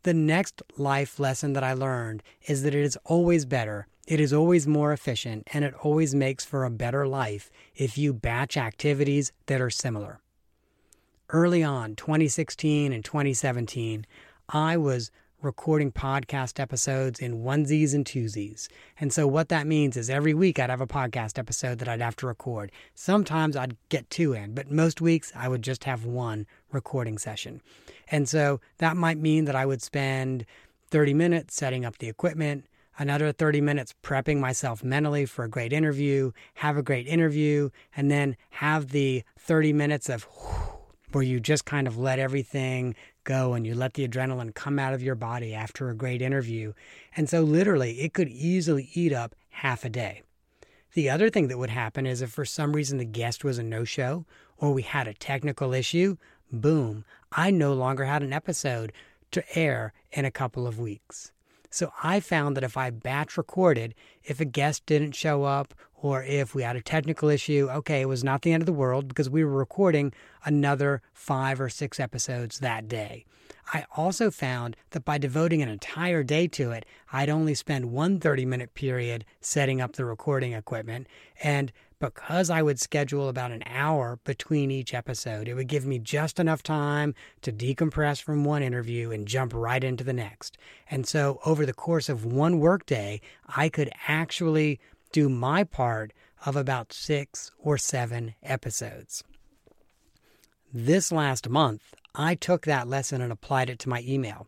The 0.05 0.15
next 0.15 0.63
life 0.77 1.21
lesson 1.21 1.53
that 1.53 1.65
I 1.65 1.75
learned 1.75 2.23
is 2.47 2.63
that 2.63 2.75
it 2.75 2.85
is 2.85 2.99
always 3.05 3.45
better 3.45 3.87
it 4.09 4.21
is 4.21 4.33
always 4.33 4.67
more 4.67 4.91
efficient 4.95 5.47
and 5.53 5.67
it 5.67 5.75
always 5.83 6.15
makes 6.15 6.43
for 6.43 6.65
a 6.65 6.71
better 6.71 7.07
life 7.07 7.51
if 7.77 7.99
you 7.99 8.15
batch 8.15 8.57
activities 8.57 9.33
that 9.47 9.61
are 9.61 9.69
similar. 9.69 10.19
Early 11.29 11.63
on, 11.63 11.95
2016 11.95 12.91
and 12.91 13.05
2017, 13.05 14.07
I 14.49 14.79
was 14.79 15.11
recording 15.43 15.93
podcast 15.93 16.59
episodes 16.59 17.21
in 17.21 17.43
onesies 17.43 17.93
and 17.93 18.07
twosies. 18.07 18.69
And 18.99 19.13
so, 19.13 19.27
what 19.27 19.51
that 19.51 19.67
means 19.67 19.95
is 19.95 20.09
every 20.09 20.33
week 20.33 20.59
I'd 20.59 20.71
have 20.71 20.81
a 20.81 20.87
podcast 20.87 21.39
episode 21.39 21.79
that 21.79 21.89
I'd 21.89 22.01
have 22.01 22.17
to 22.17 22.27
record. 22.27 22.73
Sometimes 22.95 23.57
I'd 23.57 23.77
get 23.91 24.09
two 24.09 24.33
in, 24.33 24.55
but 24.55 24.71
most 24.71 25.03
weeks 25.03 25.35
I 25.37 25.49
would 25.49 25.63
just 25.63 25.85
have 25.85 26.07
one 26.07 26.47
recording 26.73 27.19
session. 27.19 27.61
And 28.11 28.27
so, 28.27 28.59
that 28.79 28.97
might 28.97 29.19
mean 29.19 29.45
that 29.45 29.55
I 29.55 29.67
would 29.67 29.83
spend 29.83 30.47
30 30.91 31.13
minutes 31.13 31.55
setting 31.55 31.85
up 31.85 31.99
the 31.99 32.09
equipment, 32.09 32.65
another 32.99 33.33
30 33.33 33.61
minutes 33.61 33.95
prepping 34.03 34.41
myself 34.41 34.83
mentally 34.83 35.25
for 35.25 35.45
a 35.45 35.49
great 35.49 35.73
interview, 35.73 36.33
have 36.55 36.77
a 36.77 36.83
great 36.83 37.07
interview, 37.07 37.71
and 37.97 38.11
then 38.11 38.37
have 38.51 38.89
the 38.89 39.23
30 39.39 39.73
minutes 39.73 40.09
of 40.09 40.27
where 41.13 41.25
you 41.25 41.41
just 41.41 41.65
kind 41.65 41.87
of 41.87 41.97
let 41.97 42.19
everything 42.19 42.95
go 43.25 43.55
and 43.55 43.67
you 43.67 43.75
let 43.75 43.95
the 43.95 44.07
adrenaline 44.07 44.55
come 44.55 44.79
out 44.79 44.95
of 44.95 45.03
your 45.03 45.15
body 45.15 45.55
after 45.55 45.89
a 45.89 45.95
great 45.95 46.21
interview. 46.21 46.73
And 47.17 47.29
so, 47.29 47.43
literally, 47.43 48.01
it 48.01 48.13
could 48.13 48.29
easily 48.29 48.91
eat 48.95 49.13
up 49.13 49.35
half 49.51 49.85
a 49.85 49.91
day. 49.91 50.23
The 50.95 51.11
other 51.11 51.31
thing 51.31 51.49
that 51.49 51.59
would 51.59 51.71
happen 51.71 52.07
is 52.07 52.23
if 52.23 52.31
for 52.31 52.45
some 52.45 52.73
reason 52.75 52.99
the 52.99 53.05
guest 53.05 53.45
was 53.45 53.59
a 53.59 53.63
no 53.63 53.85
show 53.85 54.25
or 54.57 54.73
we 54.73 54.83
had 54.83 55.07
a 55.07 55.15
technical 55.15 55.73
issue, 55.73 56.17
boom, 56.51 57.05
I 57.31 57.51
no 57.51 57.75
longer 57.75 58.05
had 58.05 58.23
an 58.23 58.33
episode 58.33 58.93
to 59.33 59.59
air 59.59 59.93
in 60.11 60.25
a 60.25 60.31
couple 60.31 60.67
of 60.67 60.79
weeks. 60.79 61.33
So 61.71 61.93
I 62.03 62.21
found 62.21 62.57
that 62.57 62.65
if 62.65 62.77
I 62.77 62.91
batch 62.91 63.37
recorded, 63.37 63.95
if 64.25 64.41
a 64.41 64.45
guest 64.45 64.87
didn't 64.87 65.13
show 65.13 65.45
up 65.45 65.75
or 65.95 66.23
if 66.23 66.55
we 66.55 66.63
had 66.63 66.77
a 66.77 66.81
technical 66.81 67.29
issue, 67.29 67.69
okay, 67.71 68.01
it 68.01 68.09
was 68.09 68.25
not 68.25 68.43
the 68.43 68.53
end 68.53 68.63
of 68.63 68.67
the 68.67 68.73
world 68.73 69.09
because 69.09 69.29
we 69.29 69.45
were 69.45 69.53
recording 69.53 70.13
another 70.45 71.03
five 71.13 71.61
or 71.61 71.69
six 71.69 71.99
episodes 71.99 72.61
that 72.61 72.89
day. 72.89 73.25
I 73.73 73.85
also 73.97 74.31
found 74.31 74.77
that 74.91 75.05
by 75.05 75.19
devoting 75.19 75.61
an 75.61 75.69
entire 75.69 76.23
day 76.23 76.47
to 76.49 76.71
it, 76.71 76.87
I'd 77.13 77.29
only 77.29 77.55
spend 77.55 77.91
one 77.93 78.19
30 78.21 78.47
minute 78.47 78.75
period 78.75 79.25
setting 79.41 79.81
up 79.81 79.95
the 79.95 80.05
recording 80.05 80.53
equipment. 80.53 81.07
And 81.43 81.73
because 82.01 82.51
I 82.51 82.63
would 82.63 82.81
schedule 82.81 83.29
about 83.29 83.51
an 83.51 83.63
hour 83.67 84.19
between 84.25 84.71
each 84.71 84.95
episode, 84.95 85.49
it 85.49 85.55
would 85.55 85.69
give 85.69 85.87
me 85.87 85.99
just 85.99 86.39
enough 86.39 86.63
time 86.63 87.15
to 87.43 87.53
decompress 87.53 88.23
from 88.23 88.45
one 88.45 88.63
interview 88.63 89.11
and 89.11 89.27
jump 89.27 89.53
right 89.55 89.83
into 89.83 90.05
the 90.05 90.13
next. 90.13 90.57
And 90.91 91.07
so, 91.07 91.41
over 91.45 91.67
the 91.67 91.73
course 91.73 92.09
of 92.09 92.25
one 92.25 92.61
workday, 92.61 93.21
I 93.47 93.69
could 93.69 93.91
actually 94.07 94.81
do 95.13 95.29
my 95.29 95.65
part 95.65 96.13
of 96.45 96.57
about 96.57 96.93
six 96.93 97.51
or 97.59 97.79
seven 97.79 98.35
episodes. 98.43 99.25
This 100.73 101.11
last 101.11 101.49
month, 101.49 101.95
I 102.15 102.35
took 102.35 102.67
that 102.67 102.89
lesson 102.89 103.21
and 103.21 103.33
applied 103.33 103.71
it 103.71 103.79
to 103.81 103.89
my 103.89 104.05
email. 104.07 104.47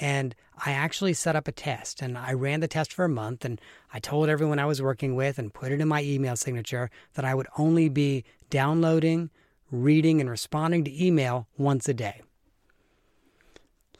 And 0.00 0.34
I 0.64 0.72
actually 0.72 1.14
set 1.14 1.36
up 1.36 1.48
a 1.48 1.52
test 1.52 2.02
and 2.02 2.16
I 2.16 2.32
ran 2.32 2.60
the 2.60 2.68
test 2.68 2.92
for 2.92 3.04
a 3.04 3.08
month 3.08 3.44
and 3.44 3.60
I 3.92 3.98
told 3.98 4.28
everyone 4.28 4.58
I 4.58 4.66
was 4.66 4.80
working 4.82 5.14
with 5.14 5.38
and 5.38 5.52
put 5.52 5.72
it 5.72 5.80
in 5.80 5.88
my 5.88 6.02
email 6.02 6.36
signature 6.36 6.90
that 7.14 7.24
I 7.24 7.34
would 7.34 7.48
only 7.58 7.88
be 7.88 8.24
downloading, 8.50 9.30
reading, 9.70 10.20
and 10.20 10.30
responding 10.30 10.84
to 10.84 11.04
email 11.04 11.46
once 11.56 11.88
a 11.88 11.94
day. 11.94 12.22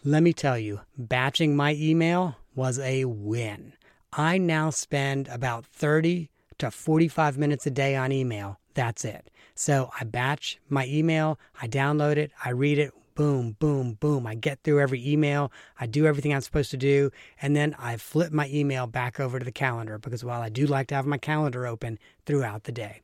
Let 0.05 0.22
me 0.22 0.33
tell 0.33 0.59
you, 0.59 0.81
batching 0.98 1.55
my 1.55 1.74
email 1.74 2.37
was 2.55 2.78
a 2.78 3.05
win. 3.05 3.74
I 4.12 4.37
now 4.37 4.70
spend 4.70 5.28
about 5.28 5.64
30 5.64 6.28
to 6.59 6.70
45 6.70 7.38
minutes 7.38 7.66
a 7.66 7.70
day 7.70 7.96
on 7.96 8.12
email. 8.12 8.59
That's 8.74 9.05
it. 9.05 9.31
So 9.55 9.90
I 9.98 10.05
batch 10.05 10.59
my 10.68 10.87
email, 10.87 11.38
I 11.61 11.68
download 11.68 12.16
it, 12.16 12.33
I 12.44 12.50
read 12.50 12.78
it 12.78 12.92
boom, 13.22 13.54
boom, 13.61 13.92
boom. 14.00 14.26
I 14.26 14.35
get 14.35 14.64
through 14.64 14.80
every 14.80 15.08
email, 15.08 15.52
I 15.78 15.87
do 15.87 16.06
everything 16.06 16.35
I'm 16.35 16.40
supposed 16.40 16.72
to 16.72 16.76
do, 16.76 17.12
and 17.40 17.54
then 17.54 17.76
I 17.78 17.96
flip 17.96 18.32
my 18.32 18.48
email 18.48 18.88
back 18.88 19.20
over 19.20 19.38
to 19.38 19.44
the 19.44 19.52
calendar 19.52 19.96
because 19.96 20.24
while 20.24 20.42
I 20.42 20.48
do 20.48 20.66
like 20.66 20.88
to 20.88 20.96
have 20.96 21.06
my 21.06 21.18
calendar 21.18 21.64
open 21.64 22.00
throughout 22.26 22.64
the 22.64 22.72
day, 22.72 23.02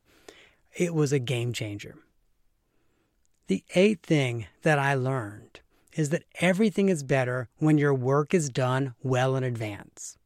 it 0.75 0.93
was 0.93 1.13
a 1.13 1.19
game 1.19 1.53
changer. 1.53 1.95
The 3.47 3.63
eighth 3.75 4.05
thing 4.05 4.47
that 4.63 4.77
I 4.77 4.93
learned 4.93 5.61
is 5.93 6.09
that 6.09 6.25
everything 6.41 6.89
is 6.89 7.01
better 7.01 7.47
when 7.59 7.77
your 7.77 7.93
work 7.93 8.33
is 8.33 8.49
done 8.49 8.95
well 9.01 9.37
in 9.37 9.45
advance. 9.45 10.17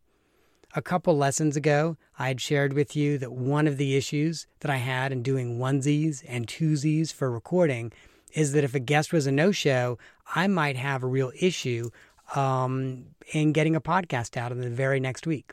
A 0.75 0.81
couple 0.81 1.15
lessons 1.15 1.55
ago, 1.55 1.97
I 2.17 2.29
had 2.29 2.41
shared 2.41 2.73
with 2.73 2.95
you 2.95 3.19
that 3.19 3.31
one 3.31 3.67
of 3.67 3.77
the 3.77 3.95
issues 3.95 4.47
that 4.61 4.71
I 4.71 4.77
had 4.77 5.11
in 5.11 5.21
doing 5.21 5.59
onesies 5.59 6.23
and 6.27 6.47
twosies 6.47 7.13
for 7.13 7.29
recording 7.29 7.93
is 8.33 8.53
that 8.53 8.63
if 8.63 8.75
a 8.75 8.79
guest 8.79 9.13
was 9.13 9.27
a 9.27 9.31
no 9.31 9.51
show, 9.51 9.97
I 10.35 10.47
might 10.47 10.75
have 10.75 11.03
a 11.03 11.07
real 11.07 11.31
issue 11.39 11.89
um, 12.35 13.05
in 13.31 13.51
getting 13.53 13.75
a 13.75 13.81
podcast 13.81 14.37
out 14.37 14.51
in 14.51 14.61
the 14.61 14.69
very 14.69 14.99
next 14.99 15.27
week. 15.27 15.51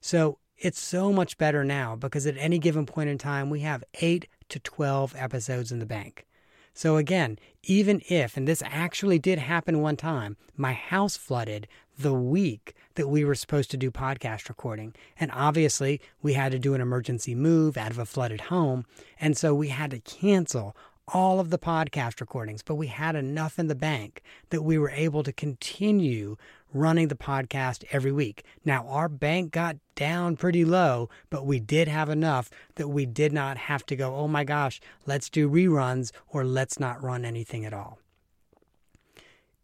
So 0.00 0.38
it's 0.56 0.80
so 0.80 1.12
much 1.12 1.38
better 1.38 1.64
now 1.64 1.96
because 1.96 2.26
at 2.26 2.36
any 2.38 2.58
given 2.58 2.86
point 2.86 3.08
in 3.08 3.18
time, 3.18 3.50
we 3.50 3.60
have 3.60 3.84
eight 4.00 4.28
to 4.48 4.58
12 4.58 5.14
episodes 5.16 5.72
in 5.72 5.78
the 5.78 5.86
bank. 5.86 6.26
So 6.74 6.96
again, 6.96 7.38
even 7.64 8.02
if, 8.08 8.36
and 8.36 8.46
this 8.46 8.62
actually 8.64 9.18
did 9.18 9.40
happen 9.40 9.80
one 9.80 9.96
time, 9.96 10.36
my 10.56 10.72
house 10.72 11.16
flooded 11.16 11.66
the 11.98 12.14
week 12.14 12.74
that 12.94 13.08
we 13.08 13.24
were 13.24 13.34
supposed 13.34 13.70
to 13.72 13.76
do 13.76 13.90
podcast 13.90 14.48
recording. 14.48 14.94
And 15.18 15.32
obviously, 15.32 16.00
we 16.22 16.34
had 16.34 16.52
to 16.52 16.58
do 16.58 16.74
an 16.74 16.80
emergency 16.80 17.34
move 17.34 17.76
out 17.76 17.90
of 17.90 17.98
a 17.98 18.06
flooded 18.06 18.42
home. 18.42 18.84
And 19.20 19.36
so 19.36 19.54
we 19.54 19.68
had 19.68 19.90
to 19.90 19.98
cancel 19.98 20.76
all 21.12 21.40
of 21.40 21.50
the 21.50 21.58
podcast 21.58 22.20
recordings, 22.20 22.62
but 22.62 22.74
we 22.74 22.88
had 22.88 23.16
enough 23.16 23.58
in 23.58 23.66
the 23.68 23.74
bank 23.74 24.22
that 24.50 24.62
we 24.62 24.78
were 24.78 24.90
able 24.90 25.22
to 25.22 25.32
continue 25.32 26.36
running 26.72 27.08
the 27.08 27.14
podcast 27.14 27.84
every 27.90 28.12
week. 28.12 28.44
Now, 28.64 28.86
our 28.88 29.08
bank 29.08 29.52
got 29.52 29.76
down 29.94 30.36
pretty 30.36 30.64
low, 30.64 31.08
but 31.30 31.46
we 31.46 31.60
did 31.60 31.88
have 31.88 32.10
enough 32.10 32.50
that 32.74 32.88
we 32.88 33.06
did 33.06 33.32
not 33.32 33.56
have 33.56 33.86
to 33.86 33.96
go, 33.96 34.14
oh 34.14 34.28
my 34.28 34.44
gosh, 34.44 34.80
let's 35.06 35.30
do 35.30 35.48
reruns 35.48 36.12
or 36.28 36.44
let's 36.44 36.78
not 36.78 37.02
run 37.02 37.24
anything 37.24 37.64
at 37.64 37.72
all. 37.72 37.98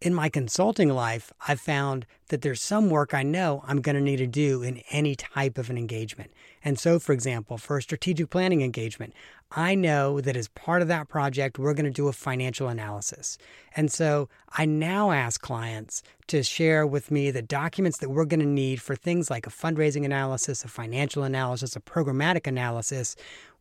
In 0.01 0.13
my 0.13 0.29
consulting 0.29 0.91
life, 0.91 1.33
I've 1.49 1.61
found 1.61 2.05
that 2.29 2.43
there's 2.43 2.61
some 2.61 2.91
work 2.91 3.15
I 3.15 3.23
know 3.23 3.65
I'm 3.67 3.81
going 3.81 3.97
to 3.97 4.03
need 4.03 4.19
to 4.19 4.27
do 4.27 4.63
in 4.63 4.83
any 4.91 5.15
type 5.15 5.57
of 5.57 5.71
an 5.71 5.79
engagement. 5.79 6.31
And 6.63 6.79
so, 6.79 6.99
for 6.99 7.13
example, 7.13 7.57
for 7.57 7.79
a 7.79 7.83
strategic 7.83 8.29
planning 8.29 8.61
engagement, 8.61 9.15
I 9.57 9.77
know 9.77 10.21
that 10.21 10.37
as 10.37 10.49
part 10.49 10.83
of 10.83 10.89
that 10.89 11.09
project, 11.09 11.61
we're 11.61 11.75
going 11.75 11.85
to 11.85 11.91
do 11.91 12.09
a 12.09 12.13
financial 12.13 12.67
analysis. 12.67 13.39
And 13.77 13.91
so 13.91 14.29
I 14.51 14.65
now 14.65 15.13
ask 15.13 15.41
clients 15.41 16.03
to 16.27 16.43
share 16.43 16.85
with 16.85 17.13
me 17.13 17.31
the 17.31 17.41
documents 17.41 17.99
that 17.99 18.11
we're 18.11 18.25
going 18.25 18.41
to 18.41 18.47
need 18.47 18.83
for 18.83 18.97
things 18.97 19.31
like 19.31 19.47
a 19.47 19.51
fundraising 19.51 20.05
analysis, 20.05 20.65
a 20.65 20.69
financial 20.69 21.23
analysis, 21.23 21.77
a 21.77 21.81
programmatic 21.81 22.49
analysis 22.49 23.15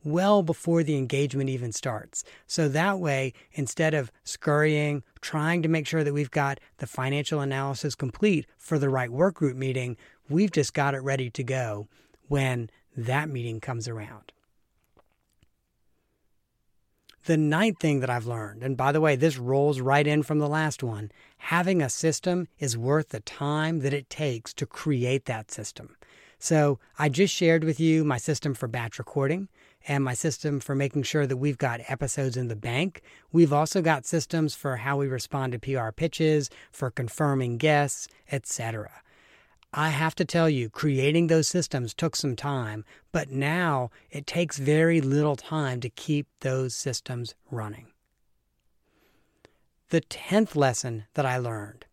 well 0.04 0.42
before 0.42 0.82
the 0.82 0.98
engagement 0.98 1.52
even 1.52 1.72
starts. 1.72 2.24
So 2.48 2.68
that 2.70 3.00
way, 3.00 3.34
instead 3.52 3.94
of 3.94 4.12
scurrying, 4.24 5.04
trying 5.22 5.62
to 5.62 5.70
make 5.70 5.86
sure 5.86 6.04
that 6.04 6.14
we've 6.14 6.32
got 6.32 6.60
the 6.80 6.88
financial 6.88 7.40
analysis 7.40 7.94
complete 7.94 8.48
for 8.58 8.80
the 8.80 8.90
right 8.90 9.12
work 9.12 9.36
group 9.36 9.56
meeting, 9.56 9.98
we've 10.28 10.52
just 10.52 10.74
got 10.74 10.96
it 10.96 11.04
ready 11.04 11.30
to 11.30 11.44
go 11.44 11.88
when 12.28 12.72
that 12.98 13.30
meeting 13.30 13.60
comes 13.60 13.88
around. 13.88 14.32
The 17.26 17.38
ninth 17.38 17.80
thing 17.80 18.02
that 18.02 18.10
I've 18.10 18.26
learned, 18.26 18.64
and 18.64 18.76
by 18.76 18.92
the 18.92 19.00
way, 19.00 19.16
this 19.16 19.38
rolls 19.38 19.80
right 19.80 20.06
in 20.06 20.24
from 20.24 20.40
the 20.40 20.50
last 20.50 20.84
one 20.84 21.10
having 21.38 21.82
a 21.82 21.90
system 21.90 22.48
is 22.60 22.78
worth 22.78 23.10
the 23.10 23.20
time 23.22 23.80
that 23.80 23.94
it 23.94 24.10
takes 24.10 24.54
to 24.56 24.66
create 24.66 25.26
that 25.26 25.52
system. 25.52 25.96
So 26.40 26.80
I 27.00 27.08
just 27.08 27.34
shared 27.34 27.64
with 27.64 27.80
you 27.80 28.04
my 28.04 28.18
system 28.18 28.54
for 28.54 28.68
batch 28.68 29.00
recording. 29.00 29.48
and 29.88 30.04
my 30.04 30.14
system 30.14 30.60
for 30.60 30.76
making 30.76 31.04
sure 31.04 31.28
that 31.28 31.38
we've 31.38 31.58
got 31.58 31.82
episodes 31.88 32.38
in 32.38 32.48
the 32.48 32.56
bank. 32.56 33.02
We've 33.32 33.54
also 33.54 33.82
got 33.82 34.06
systems 34.06 34.56
for 34.56 34.78
how 34.78 34.98
we 34.98 35.08
respond 35.08 35.54
to 35.54 35.60
PR 35.60 35.92
pitches, 35.92 36.50
for 36.72 36.90
confirming 36.90 37.58
guests, 37.58 38.08
etc. 38.32 38.90
I 39.74 39.90
have 39.90 40.14
to 40.16 40.26
tell 40.26 40.50
you, 40.50 40.70
creating 40.70 41.28
those 41.28 41.48
systems 41.48 41.94
took 41.94 42.16
some 42.16 42.36
time, 42.36 42.86
but 43.12 43.32
now 43.32 43.90
it 44.12 44.28
takes 44.28 44.58
very 44.58 45.02
little 45.02 45.36
time 45.36 45.80
to 45.82 45.90
keep 45.90 46.28
those 46.42 46.76
systems 46.76 47.34
running. 47.50 47.88
The 49.90 50.02
10th 50.02 50.56
lesson 50.56 51.06
that 51.16 51.26
I 51.26 51.38
learned, 51.38 51.86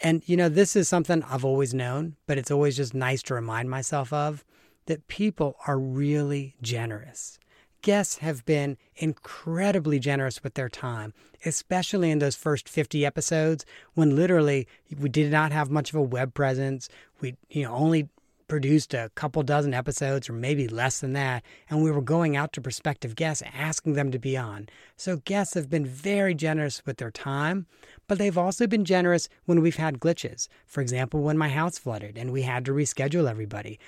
and 0.00 0.22
you 0.26 0.36
know, 0.36 0.48
this 0.48 0.76
is 0.76 0.88
something 0.88 1.24
I've 1.24 1.44
always 1.44 1.74
known, 1.74 2.16
but 2.26 2.38
it's 2.38 2.50
always 2.50 2.76
just 2.76 2.94
nice 2.94 3.22
to 3.24 3.34
remind 3.34 3.68
myself 3.68 4.12
of 4.12 4.44
that 4.86 5.08
people 5.08 5.56
are 5.66 5.78
really 5.78 6.54
generous 6.62 7.38
guests 7.84 8.16
have 8.18 8.46
been 8.46 8.78
incredibly 8.96 9.98
generous 9.98 10.42
with 10.42 10.54
their 10.54 10.70
time, 10.70 11.12
especially 11.44 12.10
in 12.10 12.18
those 12.18 12.34
first 12.34 12.66
50 12.66 13.04
episodes 13.04 13.66
when 13.92 14.16
literally 14.16 14.66
we 14.98 15.10
did 15.10 15.30
not 15.30 15.52
have 15.52 15.70
much 15.70 15.90
of 15.90 15.96
a 15.96 16.02
web 16.02 16.32
presence. 16.32 16.88
We, 17.20 17.36
you 17.50 17.62
know, 17.62 17.74
only 17.74 18.08
produced 18.48 18.94
a 18.94 19.10
couple 19.14 19.42
dozen 19.42 19.74
episodes 19.74 20.30
or 20.30 20.32
maybe 20.32 20.66
less 20.66 21.00
than 21.00 21.12
that, 21.12 21.42
and 21.68 21.84
we 21.84 21.90
were 21.90 22.00
going 22.00 22.36
out 22.36 22.54
to 22.54 22.62
prospective 22.62 23.16
guests 23.16 23.42
asking 23.54 23.92
them 23.92 24.10
to 24.12 24.18
be 24.18 24.34
on. 24.34 24.66
So 24.96 25.18
guests 25.18 25.52
have 25.52 25.68
been 25.68 25.84
very 25.84 26.34
generous 26.34 26.80
with 26.86 26.96
their 26.96 27.10
time, 27.10 27.66
but 28.08 28.16
they've 28.16 28.38
also 28.38 28.66
been 28.66 28.86
generous 28.86 29.28
when 29.44 29.60
we've 29.60 29.76
had 29.76 30.00
glitches. 30.00 30.48
For 30.66 30.80
example, 30.80 31.20
when 31.20 31.36
my 31.36 31.50
house 31.50 31.76
flooded 31.76 32.16
and 32.16 32.32
we 32.32 32.42
had 32.42 32.64
to 32.64 32.72
reschedule 32.72 33.28
everybody. 33.28 33.78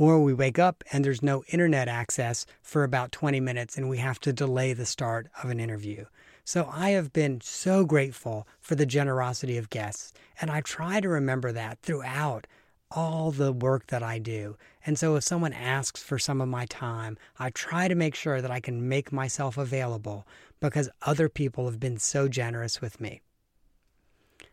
Or 0.00 0.18
we 0.18 0.32
wake 0.32 0.58
up 0.58 0.82
and 0.90 1.04
there's 1.04 1.22
no 1.22 1.44
internet 1.48 1.86
access 1.86 2.46
for 2.62 2.84
about 2.84 3.12
20 3.12 3.38
minutes 3.38 3.76
and 3.76 3.86
we 3.86 3.98
have 3.98 4.18
to 4.20 4.32
delay 4.32 4.72
the 4.72 4.86
start 4.86 5.26
of 5.42 5.50
an 5.50 5.60
interview. 5.60 6.06
So 6.42 6.70
I 6.72 6.92
have 6.92 7.12
been 7.12 7.42
so 7.42 7.84
grateful 7.84 8.48
for 8.60 8.74
the 8.74 8.86
generosity 8.86 9.58
of 9.58 9.68
guests, 9.68 10.14
and 10.40 10.50
I 10.50 10.62
try 10.62 11.00
to 11.00 11.08
remember 11.10 11.52
that 11.52 11.82
throughout 11.82 12.46
all 12.90 13.30
the 13.30 13.52
work 13.52 13.88
that 13.88 14.02
I 14.02 14.18
do. 14.18 14.56
And 14.86 14.98
so 14.98 15.16
if 15.16 15.24
someone 15.24 15.52
asks 15.52 16.02
for 16.02 16.18
some 16.18 16.40
of 16.40 16.48
my 16.48 16.64
time, 16.64 17.18
I 17.38 17.50
try 17.50 17.86
to 17.86 17.94
make 17.94 18.14
sure 18.14 18.40
that 18.40 18.50
I 18.50 18.58
can 18.58 18.88
make 18.88 19.12
myself 19.12 19.58
available 19.58 20.26
because 20.60 20.88
other 21.02 21.28
people 21.28 21.66
have 21.66 21.78
been 21.78 21.98
so 21.98 22.26
generous 22.26 22.80
with 22.80 23.02
me. 23.02 23.20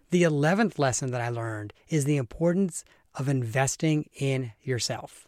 The 0.10 0.24
11th 0.24 0.78
lesson 0.78 1.12
that 1.12 1.22
I 1.22 1.30
learned 1.30 1.72
is 1.88 2.04
the 2.04 2.18
importance 2.18 2.84
of 3.16 3.30
investing 3.30 4.10
in 4.14 4.52
yourself 4.62 5.27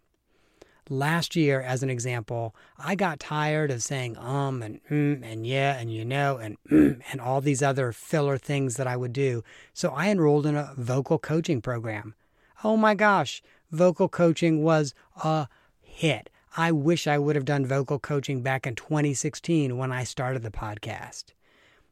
last 0.89 1.35
year, 1.35 1.61
as 1.61 1.83
an 1.83 1.89
example, 1.89 2.55
I 2.77 2.95
got 2.95 3.19
tired 3.19 3.71
of 3.71 3.83
saying 3.83 4.17
um 4.17 4.61
and 4.61 4.79
mm 4.89 5.21
and 5.23 5.45
yeah 5.45 5.77
and 5.77 5.93
you 5.93 6.03
know 6.03 6.37
and 6.37 6.57
mm 6.69 7.01
and 7.11 7.21
all 7.21 7.41
these 7.41 7.61
other 7.61 7.91
filler 7.91 8.37
things 8.37 8.75
that 8.75 8.87
I 8.87 8.97
would 8.97 9.13
do. 9.13 9.43
So 9.73 9.91
I 9.91 10.09
enrolled 10.09 10.45
in 10.45 10.55
a 10.55 10.73
vocal 10.75 11.19
coaching 11.19 11.61
program. 11.61 12.15
Oh 12.63 12.75
my 12.75 12.95
gosh, 12.95 13.41
vocal 13.71 14.09
coaching 14.09 14.63
was 14.63 14.93
a 15.23 15.47
hit. 15.81 16.29
I 16.57 16.71
wish 16.71 17.07
I 17.07 17.19
would 17.19 17.35
have 17.35 17.45
done 17.45 17.65
vocal 17.65 17.99
coaching 17.99 18.41
back 18.41 18.65
in 18.65 18.75
2016 18.75 19.77
when 19.77 19.91
I 19.91 20.03
started 20.03 20.41
the 20.41 20.51
podcast. 20.51 21.25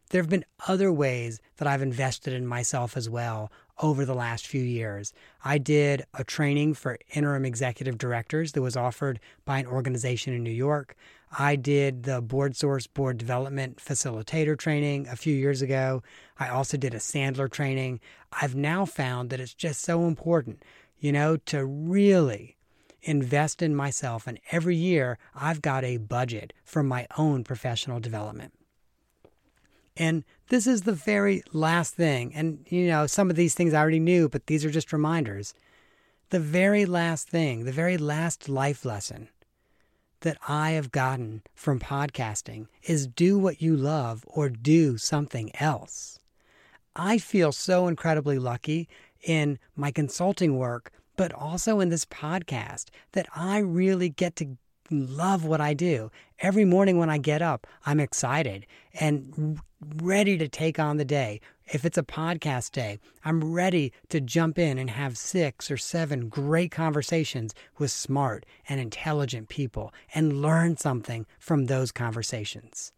There 0.09 0.21
have 0.21 0.29
been 0.29 0.45
other 0.67 0.91
ways 0.91 1.39
that 1.57 1.67
I've 1.67 1.81
invested 1.81 2.33
in 2.33 2.47
myself 2.47 2.97
as 2.97 3.09
well 3.09 3.51
over 3.79 4.05
the 4.05 4.13
last 4.13 4.47
few 4.47 4.61
years. 4.61 5.13
I 5.43 5.57
did 5.57 6.05
a 6.13 6.23
training 6.23 6.73
for 6.73 6.97
interim 7.13 7.45
executive 7.45 7.97
directors 7.97 8.53
that 8.53 8.61
was 8.61 8.75
offered 8.75 9.19
by 9.45 9.59
an 9.59 9.67
organization 9.67 10.33
in 10.33 10.43
New 10.43 10.51
York. 10.51 10.95
I 11.37 11.55
did 11.55 12.03
the 12.03 12.21
Board 12.21 12.55
Source 12.55 12.87
Board 12.87 13.17
Development 13.17 13.77
Facilitator 13.77 14.57
training 14.57 15.07
a 15.07 15.15
few 15.15 15.35
years 15.35 15.61
ago. 15.61 16.01
I 16.39 16.49
also 16.49 16.77
did 16.77 16.93
a 16.93 16.99
Sandler 16.99 17.51
training. 17.51 17.99
I've 18.31 18.55
now 18.55 18.85
found 18.85 19.29
that 19.29 19.39
it's 19.39 19.53
just 19.53 19.81
so 19.81 20.05
important, 20.05 20.63
you 20.99 21.11
know, 21.11 21.37
to 21.37 21.65
really 21.65 22.55
invest 23.01 23.61
in 23.61 23.75
myself. 23.75 24.27
And 24.27 24.39
every 24.51 24.75
year 24.75 25.17
I've 25.35 25.61
got 25.61 25.83
a 25.83 25.97
budget 25.97 26.53
for 26.63 26.83
my 26.83 27.07
own 27.17 27.43
professional 27.43 27.99
development. 27.99 28.53
And 29.99 30.23
this 30.49 30.67
is 30.67 30.83
the 30.83 30.93
very 30.93 31.43
last 31.51 31.95
thing. 31.95 32.33
And, 32.33 32.65
you 32.69 32.87
know, 32.87 33.07
some 33.07 33.29
of 33.29 33.35
these 33.35 33.55
things 33.55 33.73
I 33.73 33.79
already 33.79 33.99
knew, 33.99 34.29
but 34.29 34.47
these 34.47 34.63
are 34.63 34.71
just 34.71 34.93
reminders. 34.93 35.53
The 36.29 36.39
very 36.39 36.85
last 36.85 37.29
thing, 37.29 37.65
the 37.65 37.71
very 37.71 37.97
last 37.97 38.47
life 38.47 38.85
lesson 38.85 39.29
that 40.21 40.37
I 40.47 40.71
have 40.71 40.91
gotten 40.91 41.43
from 41.53 41.79
podcasting 41.79 42.67
is 42.83 43.07
do 43.07 43.37
what 43.37 43.61
you 43.61 43.75
love 43.75 44.23
or 44.27 44.49
do 44.49 44.97
something 44.97 45.51
else. 45.55 46.19
I 46.95 47.17
feel 47.19 47.51
so 47.51 47.87
incredibly 47.87 48.39
lucky 48.39 48.89
in 49.23 49.59
my 49.75 49.91
consulting 49.91 50.57
work, 50.57 50.91
but 51.15 51.31
also 51.31 51.79
in 51.79 51.89
this 51.89 52.05
podcast 52.05 52.89
that 53.11 53.27
I 53.35 53.59
really 53.59 54.09
get 54.09 54.35
to 54.37 54.57
love 54.89 55.45
what 55.45 55.61
I 55.61 55.73
do. 55.73 56.11
Every 56.39 56.65
morning 56.65 56.97
when 56.97 57.09
I 57.09 57.17
get 57.17 57.41
up, 57.41 57.67
I'm 57.85 57.99
excited 57.99 58.65
and 58.99 59.59
ready 60.01 60.37
to 60.37 60.47
take 60.47 60.79
on 60.79 60.97
the 60.97 61.05
day. 61.05 61.39
If 61.65 61.83
it's 61.83 61.97
a 61.97 62.03
podcast 62.03 62.71
day, 62.71 62.99
I'm 63.25 63.53
ready 63.53 63.91
to 64.09 64.21
jump 64.21 64.57
in 64.57 64.77
and 64.77 64.89
have 64.89 65.17
six 65.17 65.69
or 65.69 65.77
seven 65.77 66.29
great 66.29 66.71
conversations 66.71 67.53
with 67.77 67.91
smart 67.91 68.45
and 68.69 68.79
intelligent 68.79 69.49
people 69.49 69.93
and 70.13 70.41
learn 70.41 70.77
something 70.77 71.25
from 71.39 71.65
those 71.65 71.91
conversations. 71.91 72.93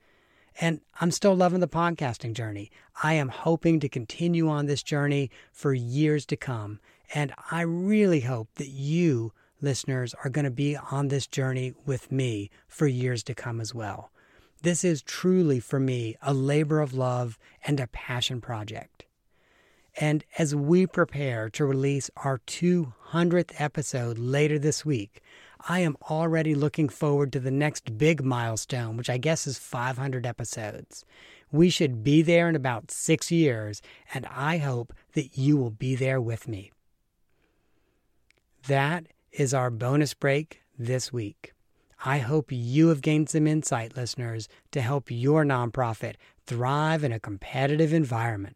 And 0.61 0.81
I'm 0.99 1.11
still 1.11 1.35
loving 1.35 1.61
the 1.61 1.67
podcasting 1.67 2.33
journey. 2.33 2.69
I 3.01 3.13
am 3.13 3.29
hoping 3.29 3.79
to 3.79 3.89
continue 3.89 4.49
on 4.49 4.65
this 4.65 4.83
journey 4.83 5.31
for 5.51 5.73
years 5.73 6.25
to 6.27 6.35
come. 6.35 6.79
And 7.13 7.33
I 7.49 7.61
really 7.61 8.21
hope 8.21 8.49
that 8.55 8.67
you 8.67 9.31
listeners 9.61 10.15
are 10.23 10.29
going 10.29 10.45
to 10.45 10.51
be 10.51 10.75
on 10.75 11.07
this 11.07 11.27
journey 11.27 11.73
with 11.85 12.11
me 12.11 12.49
for 12.67 12.87
years 12.87 13.23
to 13.23 13.35
come 13.35 13.59
as 13.59 13.73
well. 13.73 14.11
This 14.61 14.83
is 14.83 15.01
truly, 15.01 15.59
for 15.59 15.79
me, 15.79 16.15
a 16.21 16.33
labor 16.33 16.81
of 16.81 16.93
love 16.93 17.37
and 17.65 17.79
a 17.79 17.87
passion 17.87 18.41
project. 18.41 19.05
And 19.99 20.23
as 20.37 20.55
we 20.55 20.85
prepare 20.85 21.49
to 21.51 21.65
release 21.65 22.09
our 22.17 22.39
200th 22.39 23.51
episode 23.57 24.17
later 24.17 24.59
this 24.59 24.85
week, 24.85 25.21
I 25.67 25.79
am 25.79 25.97
already 26.09 26.55
looking 26.55 26.87
forward 26.87 27.33
to 27.33 27.39
the 27.39 27.51
next 27.51 27.97
big 27.97 28.23
milestone, 28.23 28.95
which 28.95 29.09
I 29.09 29.17
guess 29.17 29.45
is 29.45 29.57
500 29.57 30.25
episodes. 30.25 31.03
We 31.51 31.69
should 31.69 32.03
be 32.03 32.21
there 32.21 32.47
in 32.47 32.55
about 32.55 32.91
six 32.91 33.31
years, 33.31 33.81
and 34.13 34.25
I 34.27 34.57
hope 34.57 34.93
that 35.13 35.37
you 35.37 35.57
will 35.57 35.71
be 35.71 35.95
there 35.95 36.21
with 36.21 36.47
me. 36.47 36.71
That 38.67 39.07
is 39.31 39.53
our 39.53 39.69
bonus 39.69 40.13
break 40.13 40.61
this 40.77 41.11
week. 41.13 41.53
I 42.05 42.19
hope 42.19 42.51
you 42.51 42.87
have 42.89 43.01
gained 43.01 43.29
some 43.29 43.45
insight, 43.45 43.97
listeners, 43.97 44.47
to 44.71 44.81
help 44.81 45.11
your 45.11 45.43
nonprofit 45.43 46.15
thrive 46.45 47.03
in 47.03 47.11
a 47.11 47.19
competitive 47.19 47.93
environment. 47.93 48.55